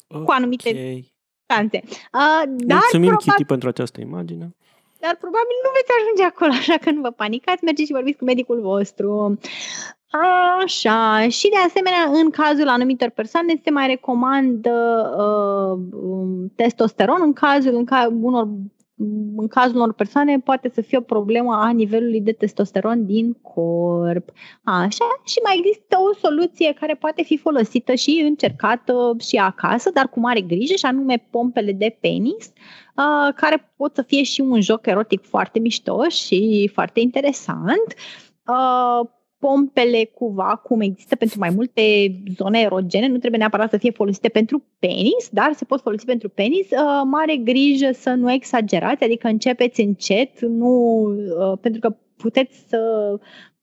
okay. 0.09 0.25
cu 0.25 0.31
anumite 0.31 1.03
substanțe. 1.51 1.83
Uh, 1.85 2.43
Mulțumim, 2.47 3.09
probabil, 3.09 3.17
Kitty, 3.17 3.45
pentru 3.45 3.69
această 3.69 4.01
imagine. 4.01 4.55
Dar 4.99 5.17
probabil 5.17 5.57
nu 5.65 5.71
veți 5.77 5.93
ajunge 5.99 6.23
acolo, 6.23 6.53
așa 6.53 6.77
că 6.77 6.91
nu 6.91 7.01
vă 7.01 7.11
panicați, 7.11 7.65
mergeți 7.65 7.87
și 7.87 7.93
vorbiți 7.93 8.19
cu 8.19 8.25
medicul 8.25 8.61
vostru. 8.61 9.39
Așa, 10.63 11.29
și 11.29 11.49
de 11.49 11.57
asemenea, 11.67 12.11
în 12.13 12.31
cazul 12.31 12.69
anumitor 12.69 13.09
persoane 13.09 13.61
se 13.65 13.71
mai 13.71 13.87
recomandă 13.87 14.71
uh, 15.19 15.99
um, 16.03 16.53
testosteron 16.57 17.19
în 17.23 17.33
cazul 17.33 17.75
în 17.75 17.85
care 17.85 18.07
unor 18.21 18.49
în 19.37 19.49
cazul 19.49 19.77
unor 19.77 19.93
persoane 19.93 20.39
poate 20.39 20.71
să 20.75 20.81
fie 20.81 20.99
o 20.99 21.01
problemă 21.01 21.55
a 21.55 21.71
nivelului 21.71 22.21
de 22.21 22.33
testosteron 22.33 23.07
din 23.07 23.33
corp. 23.33 24.31
Așa, 24.65 25.05
și 25.25 25.39
mai 25.45 25.57
există 25.59 25.97
o 26.11 26.15
soluție 26.15 26.73
care 26.73 26.95
poate 26.95 27.23
fi 27.23 27.37
folosită 27.37 27.95
și 27.95 28.23
încercată 28.25 29.17
și 29.21 29.37
acasă, 29.37 29.91
dar 29.95 30.09
cu 30.09 30.21
mare 30.21 30.41
grijă, 30.41 30.75
și 30.75 30.85
anume 30.85 31.27
pompele 31.31 31.73
de 31.73 31.97
penis, 32.01 32.53
uh, 32.97 33.35
care 33.35 33.73
pot 33.77 33.95
să 33.95 34.03
fie 34.03 34.23
și 34.23 34.41
un 34.41 34.61
joc 34.61 34.87
erotic 34.87 35.25
foarte 35.25 35.59
mișto 35.59 36.09
și 36.09 36.71
foarte 36.73 37.01
interesant. 37.01 37.95
Uh, 39.41 39.51
pompele 39.51 40.11
cu 40.15 40.29
vacuum 40.29 40.81
există 40.81 41.17
pentru 41.17 41.39
mai 41.39 41.51
multe 41.55 41.83
zone 42.37 42.61
erogene, 42.61 43.07
nu 43.07 43.19
trebuie 43.19 43.41
neapărat 43.41 43.71
să 43.71 43.77
fie 43.77 43.91
folosite 43.91 44.29
pentru 44.29 44.65
penis, 44.79 45.29
dar 45.31 45.53
se 45.53 45.65
pot 45.65 45.81
folosi 45.81 46.05
pentru 46.05 46.29
penis. 46.29 46.71
Uh, 46.71 47.03
mare 47.05 47.37
grijă 47.37 47.91
să 47.93 48.11
nu 48.11 48.33
exagerați, 48.33 49.05
adică 49.05 49.29
începeți 49.29 49.81
încet, 49.81 50.41
nu, 50.41 51.03
uh, 51.03 51.59
pentru 51.61 51.81
că 51.81 51.97
puteți 52.17 52.65
să 52.69 52.79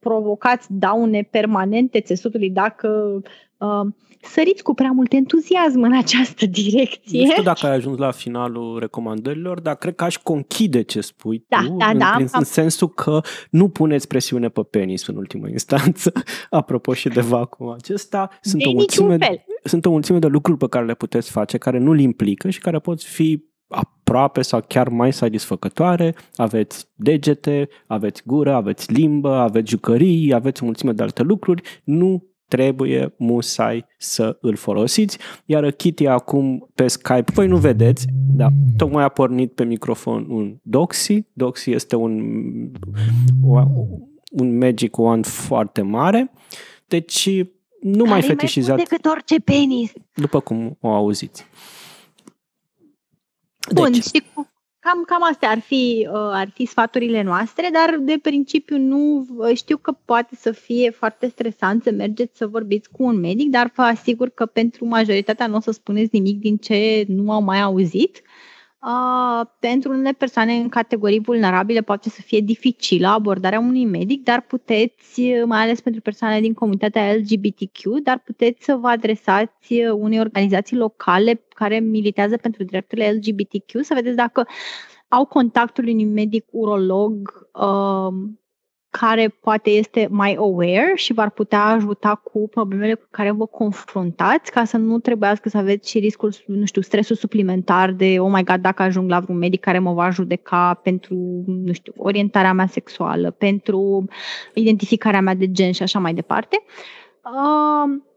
provocați 0.07 0.67
daune 0.69 1.27
permanente 1.31 1.99
țesutului 1.99 2.49
dacă 2.49 3.21
uh, 3.57 3.81
săriți 4.21 4.63
cu 4.63 4.73
prea 4.73 4.91
mult 4.91 5.13
entuziasm 5.13 5.81
în 5.81 5.97
această 5.97 6.45
direcție. 6.45 7.21
Nu 7.21 7.29
știu 7.29 7.43
dacă 7.43 7.65
ai 7.65 7.73
ajuns 7.73 7.97
la 7.97 8.11
finalul 8.11 8.79
recomandărilor, 8.79 9.59
dar 9.59 9.75
cred 9.75 9.95
că 9.95 10.03
aș 10.03 10.17
conchide 10.17 10.81
ce 10.81 11.01
spui 11.01 11.45
da, 11.47 11.57
tu, 11.65 11.75
da, 11.77 11.89
în, 11.89 11.97
da, 11.97 12.15
în, 12.19 12.27
în 12.31 12.43
sensul 12.43 12.89
că 12.89 13.21
nu 13.49 13.69
puneți 13.69 14.07
presiune 14.07 14.49
pe 14.49 14.61
penis 14.61 15.07
în 15.07 15.15
ultimă 15.15 15.47
instanță, 15.47 16.11
apropo 16.49 16.93
și 16.93 17.09
de 17.09 17.21
vacuum 17.21 17.69
acesta. 17.69 18.29
Sunt 18.41 18.61
de 18.61 18.69
o, 18.69 18.71
mulțime, 18.71 19.17
sunt 19.63 19.85
o 19.85 19.89
mulțime 19.89 20.19
de 20.19 20.27
lucruri 20.27 20.57
pe 20.57 20.67
care 20.67 20.85
le 20.85 20.93
puteți 20.93 21.31
face, 21.31 21.57
care 21.57 21.77
nu-l 21.77 21.99
implică 21.99 22.49
și 22.49 22.59
care 22.59 22.79
pot 22.79 23.01
fi 23.01 23.43
aproape 23.67 24.41
sau 24.41 24.63
chiar 24.67 24.89
mai 24.89 25.13
satisfăcătoare, 25.13 26.15
aveți 26.35 26.87
degete, 26.95 27.69
aveți 27.87 28.21
gură, 28.25 28.53
aveți 28.53 28.93
limbă, 28.93 29.35
aveți 29.35 29.69
jucării, 29.69 30.33
aveți 30.33 30.63
o 30.63 30.65
mulțime 30.65 30.91
de 30.91 31.03
alte 31.03 31.23
lucruri, 31.23 31.61
nu 31.83 32.23
trebuie 32.47 33.13
musai 33.17 33.85
să 33.97 34.37
îl 34.41 34.55
folosiți. 34.55 35.17
Iar 35.45 35.71
Kitty 35.71 36.05
acum 36.05 36.69
pe 36.75 36.87
Skype, 36.87 37.31
voi 37.33 37.47
nu 37.47 37.57
vedeți, 37.57 38.05
da, 38.35 38.47
tocmai 38.77 39.03
a 39.03 39.09
pornit 39.09 39.53
pe 39.53 39.63
microfon 39.63 40.25
un 40.29 40.57
Doxy. 40.61 41.23
Doxy 41.33 41.71
este 41.71 41.95
un, 41.95 42.21
un 44.31 44.57
Magic 44.57 44.97
Wand 44.97 45.25
foarte 45.25 45.81
mare, 45.81 46.31
deci 46.87 47.29
nu 47.81 48.03
mai 48.05 48.21
fetișizat. 48.21 48.75
Mai 48.75 48.85
decât 48.89 49.05
orice 49.05 49.35
penis. 49.39 49.91
După 50.13 50.39
cum 50.39 50.77
o 50.81 50.87
auziți. 50.87 51.45
Bun, 53.73 53.91
deci, 53.91 54.03
și 54.03 54.23
cu, 54.33 54.49
cam, 54.79 55.03
cam 55.05 55.23
astea 55.23 55.49
ar 55.49 55.59
fi, 55.59 56.07
uh, 56.11 56.29
ar 56.31 56.49
fi 56.53 56.65
sfaturile 56.65 57.21
noastre, 57.21 57.69
dar 57.73 57.97
de 57.99 58.19
principiu 58.21 58.77
nu 58.77 59.25
uh, 59.37 59.55
știu 59.55 59.77
că 59.77 59.91
poate 60.05 60.35
să 60.35 60.51
fie 60.51 60.89
foarte 60.89 61.27
stresant 61.27 61.83
să 61.83 61.91
mergeți 61.91 62.37
să 62.37 62.47
vorbiți 62.47 62.89
cu 62.91 63.03
un 63.03 63.19
medic, 63.19 63.49
dar 63.49 63.71
vă 63.75 63.81
asigur 63.81 64.29
că 64.29 64.45
pentru 64.45 64.85
majoritatea 64.85 65.47
nu 65.47 65.55
o 65.55 65.59
să 65.59 65.71
spuneți 65.71 66.09
nimic 66.11 66.39
din 66.39 66.57
ce 66.57 67.05
nu 67.07 67.31
au 67.31 67.41
mai 67.41 67.61
auzit. 67.61 68.21
Uh, 68.81 69.47
pentru 69.59 69.91
unele 69.91 70.11
persoane 70.11 70.53
în 70.53 70.69
categorii 70.69 71.19
vulnerabile 71.19 71.81
poate 71.81 72.09
să 72.09 72.21
fie 72.21 72.39
dificilă 72.39 73.07
abordarea 73.07 73.59
unui 73.59 73.85
medic, 73.85 74.23
dar 74.23 74.41
puteți, 74.41 75.21
mai 75.45 75.61
ales 75.61 75.81
pentru 75.81 76.01
persoane 76.01 76.41
din 76.41 76.53
comunitatea 76.53 77.13
LGBTQ, 77.13 78.01
dar 78.03 78.19
puteți 78.19 78.63
să 78.65 78.75
vă 78.75 78.87
adresați 78.87 79.81
unei 79.81 80.19
organizații 80.19 80.77
locale 80.77 81.41
care 81.49 81.79
militează 81.79 82.37
pentru 82.37 82.63
drepturile 82.63 83.11
LGBTQ, 83.11 83.83
să 83.83 83.93
vedeți 83.93 84.15
dacă 84.15 84.47
au 85.07 85.25
contactul 85.25 85.87
unui 85.87 86.05
medic 86.05 86.45
urolog 86.51 87.47
uh, 87.53 88.13
care 88.99 89.27
poate 89.41 89.69
este 89.69 90.07
mai 90.11 90.33
aware 90.33 90.91
și 90.95 91.13
v-ar 91.13 91.29
putea 91.29 91.63
ajuta 91.63 92.21
cu 92.23 92.47
problemele 92.49 92.93
cu 92.93 93.07
care 93.11 93.31
vă 93.31 93.45
confruntați 93.45 94.51
ca 94.51 94.63
să 94.63 94.77
nu 94.77 94.99
trebuiască 94.99 95.49
să 95.49 95.57
aveți 95.57 95.89
și 95.89 95.99
riscul, 95.99 96.33
nu 96.45 96.65
știu, 96.65 96.81
stresul 96.81 97.15
suplimentar 97.15 97.91
de, 97.91 98.19
oh 98.19 98.31
my 98.33 98.43
god, 98.43 98.61
dacă 98.61 98.83
ajung 98.83 99.09
la 99.09 99.19
vreun 99.19 99.37
medic 99.37 99.59
care 99.59 99.79
mă 99.79 99.93
va 99.93 100.09
judeca 100.09 100.79
pentru, 100.83 101.15
nu 101.47 101.73
știu, 101.73 101.93
orientarea 101.97 102.53
mea 102.53 102.67
sexuală, 102.67 103.31
pentru 103.31 104.05
identificarea 104.53 105.21
mea 105.21 105.33
de 105.33 105.51
gen 105.51 105.71
și 105.71 105.83
așa 105.83 105.99
mai 105.99 106.13
departe. 106.13 106.63
Uh, 106.65 107.06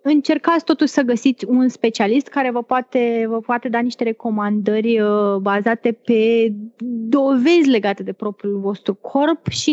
încercați 0.03 0.65
totuși 0.65 0.93
să 0.93 1.03
găsiți 1.03 1.45
un 1.49 1.69
specialist 1.69 2.27
care 2.27 2.51
vă 2.51 2.63
poate, 2.63 3.25
vă 3.29 3.41
poate 3.41 3.69
da 3.69 3.79
niște 3.79 4.05
recomandări 4.05 5.01
uh, 5.01 5.37
bazate 5.41 5.93
pe 5.93 6.53
dovezi 7.09 7.69
legate 7.69 8.03
de 8.03 8.13
propriul 8.13 8.61
vostru 8.61 8.95
corp 8.95 9.49
și 9.49 9.73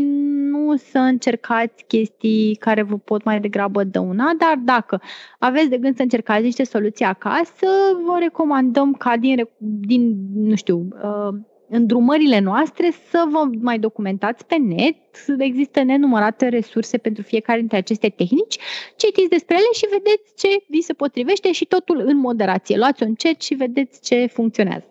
nu 0.50 0.76
să 0.76 0.98
încercați 0.98 1.84
chestii 1.88 2.56
care 2.56 2.82
vă 2.82 2.98
pot 2.98 3.24
mai 3.24 3.40
degrabă 3.40 3.84
dăuna, 3.84 4.32
dar 4.38 4.56
dacă 4.64 5.02
aveți 5.40 5.70
de 5.70 5.78
gând 5.78 5.96
să 5.96 6.02
încercați 6.02 6.44
niște 6.44 6.64
soluții 6.64 7.06
acasă, 7.06 7.68
vă 8.06 8.18
recomandăm 8.20 8.94
ca 8.94 9.18
din, 9.18 9.48
din 9.60 10.16
nu 10.34 10.56
știu, 10.56 10.88
uh, 11.04 11.40
îndrumările 11.70 12.40
noastre 12.40 12.92
să 13.10 13.26
vă 13.30 13.50
mai 13.62 13.80
documentați 13.80 14.46
pe 14.46 14.56
net. 14.56 14.96
Există 15.38 15.84
nenumărate 15.84 16.48
resurse 16.48 16.98
pentru 16.98 17.24
fiecare 17.24 17.60
dintre 17.60 17.78
aceste 17.78 18.10
tehnici. 18.10 18.58
Citiți 18.96 19.30
despre 19.30 19.56
ele 19.56 19.72
și 19.74 19.88
vedeți 19.92 20.34
ce 20.36 20.48
vi 20.70 20.82
se 20.82 20.94
potrivește 20.94 21.52
și 21.52 21.66
totul 21.66 22.04
în 22.06 22.18
moderație. 22.18 22.78
Luați-o 22.78 23.06
încet 23.06 23.42
și 23.42 23.54
vedeți 23.54 24.02
ce 24.02 24.26
funcționează. 24.26 24.86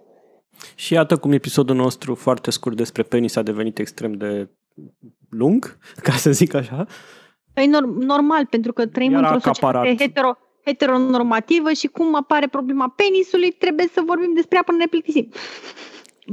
Și 0.75 0.93
iată 0.93 1.17
cum 1.17 1.33
episodul 1.33 1.77
nostru 1.77 2.15
foarte 2.15 2.51
scurt 2.51 2.77
despre 2.77 3.03
penis 3.03 3.37
a 3.37 3.43
devenit 3.43 3.79
extrem 3.79 4.13
de 4.13 4.49
lung, 5.31 5.79
ca 6.07 6.13
să 6.13 6.31
zic 6.31 6.55
așa. 6.55 6.87
Păi 7.55 7.67
normal, 7.99 8.47
pentru 8.47 8.73
că 8.73 8.87
trăim 8.87 9.13
Iar 9.13 9.23
într-o 9.23 9.53
societate 9.53 9.95
hetero, 9.99 10.39
heteronormativă 10.65 11.73
și 11.73 11.87
cum 11.87 12.15
apare 12.15 12.47
problema 12.49 12.95
penisului, 12.97 13.51
trebuie 13.51 13.87
să 13.93 14.03
vorbim 14.07 14.33
despre 14.35 14.57
ea 14.57 14.63
până 14.63 14.79
ne 14.79 14.87
plictisim 14.87 15.29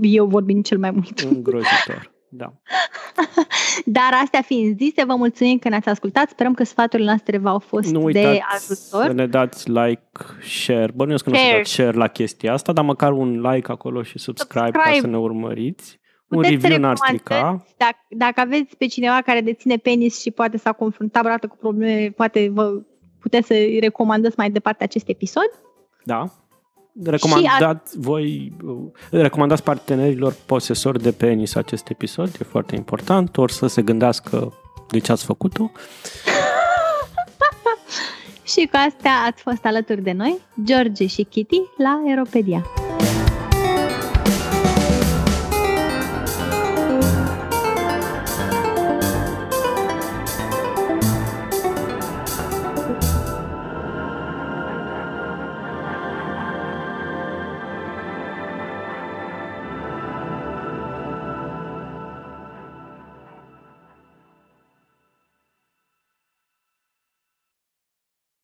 eu 0.02 0.26
vorbind 0.26 0.66
cel 0.66 0.78
mai 0.78 0.92
mult. 0.92 1.20
Îngrozitor, 1.20 2.12
da. 2.30 2.54
Dar 3.86 4.20
astea 4.24 4.42
fiind 4.42 4.78
zise, 4.78 5.04
vă 5.04 5.16
mulțumim 5.16 5.58
că 5.58 5.70
ne-ați 5.70 5.90
ascultat. 5.90 6.30
Sperăm 6.30 6.54
că 6.54 6.64
sfaturile 6.64 7.08
noastre 7.08 7.38
v-au 7.38 7.60
fost 7.60 7.92
nu 7.92 8.10
de 8.10 8.40
ajutor. 8.54 9.06
să 9.06 9.12
ne 9.14 9.28
dați 9.28 9.70
like, 9.70 10.10
share. 10.42 10.92
Bănuiesc 10.96 11.24
că 11.24 11.30
nu 11.30 11.36
să 11.36 11.52
dați 11.56 11.72
share 11.72 11.98
la 11.98 12.08
chestia 12.08 12.54
asta, 12.54 12.74
dar 12.74 12.86
măcar 12.86 13.12
un 13.12 13.42
like 13.42 13.72
acolo 13.72 14.04
și 14.04 14.20
subscribe, 14.20 14.66
subscribe. 14.66 14.96
ca 14.96 15.02
să 15.02 15.08
ne 15.08 15.18
urmăriți. 15.18 16.02
Un 16.28 16.38
Puteți 16.38 16.62
review 16.62 16.80
n-ar 16.80 16.96
strica. 16.96 17.66
Dacă, 17.78 17.98
dacă 18.10 18.40
aveți 18.40 18.78
pe 18.78 18.86
cineva 18.86 19.22
care 19.22 19.42
deține 19.42 19.78
penis 19.78 20.22
și 20.22 20.32
poate 20.32 20.58
s-a 20.58 20.72
confruntat 20.72 21.22
vreodată 21.22 21.48
cu 21.48 21.58
probleme, 21.58 22.10
poate 22.16 22.50
vă 22.54 22.82
puteți 23.20 23.48
să-i 23.48 23.80
recomandați 23.80 24.36
mai 24.38 24.50
departe 24.50 24.84
acest 24.84 25.10
episod. 25.10 25.50
Da. 26.04 26.26
Recomandați, 27.02 28.00
voi, 28.00 28.56
recomandați 29.10 29.64
partenerilor 29.64 30.36
posesori 30.46 31.02
de 31.02 31.12
penis 31.12 31.56
acest 31.56 31.90
episod, 31.90 32.28
e 32.42 32.44
foarte 32.44 32.76
important, 32.76 33.38
ori 33.38 33.54
să 33.54 33.68
se 33.68 33.82
gândească 33.82 34.54
de 34.90 35.00
ce 35.00 35.12
ați 35.12 35.26
făcut-o. 35.26 35.72
și 38.52 38.70
cu 38.72 38.78
astea 38.88 39.12
ați 39.28 39.42
fost 39.42 39.66
alături 39.66 40.02
de 40.02 40.12
noi, 40.12 40.40
George 40.64 41.08
și 41.08 41.24
Kitty, 41.24 41.62
la 41.78 42.02
Aeropedia. 42.06 42.66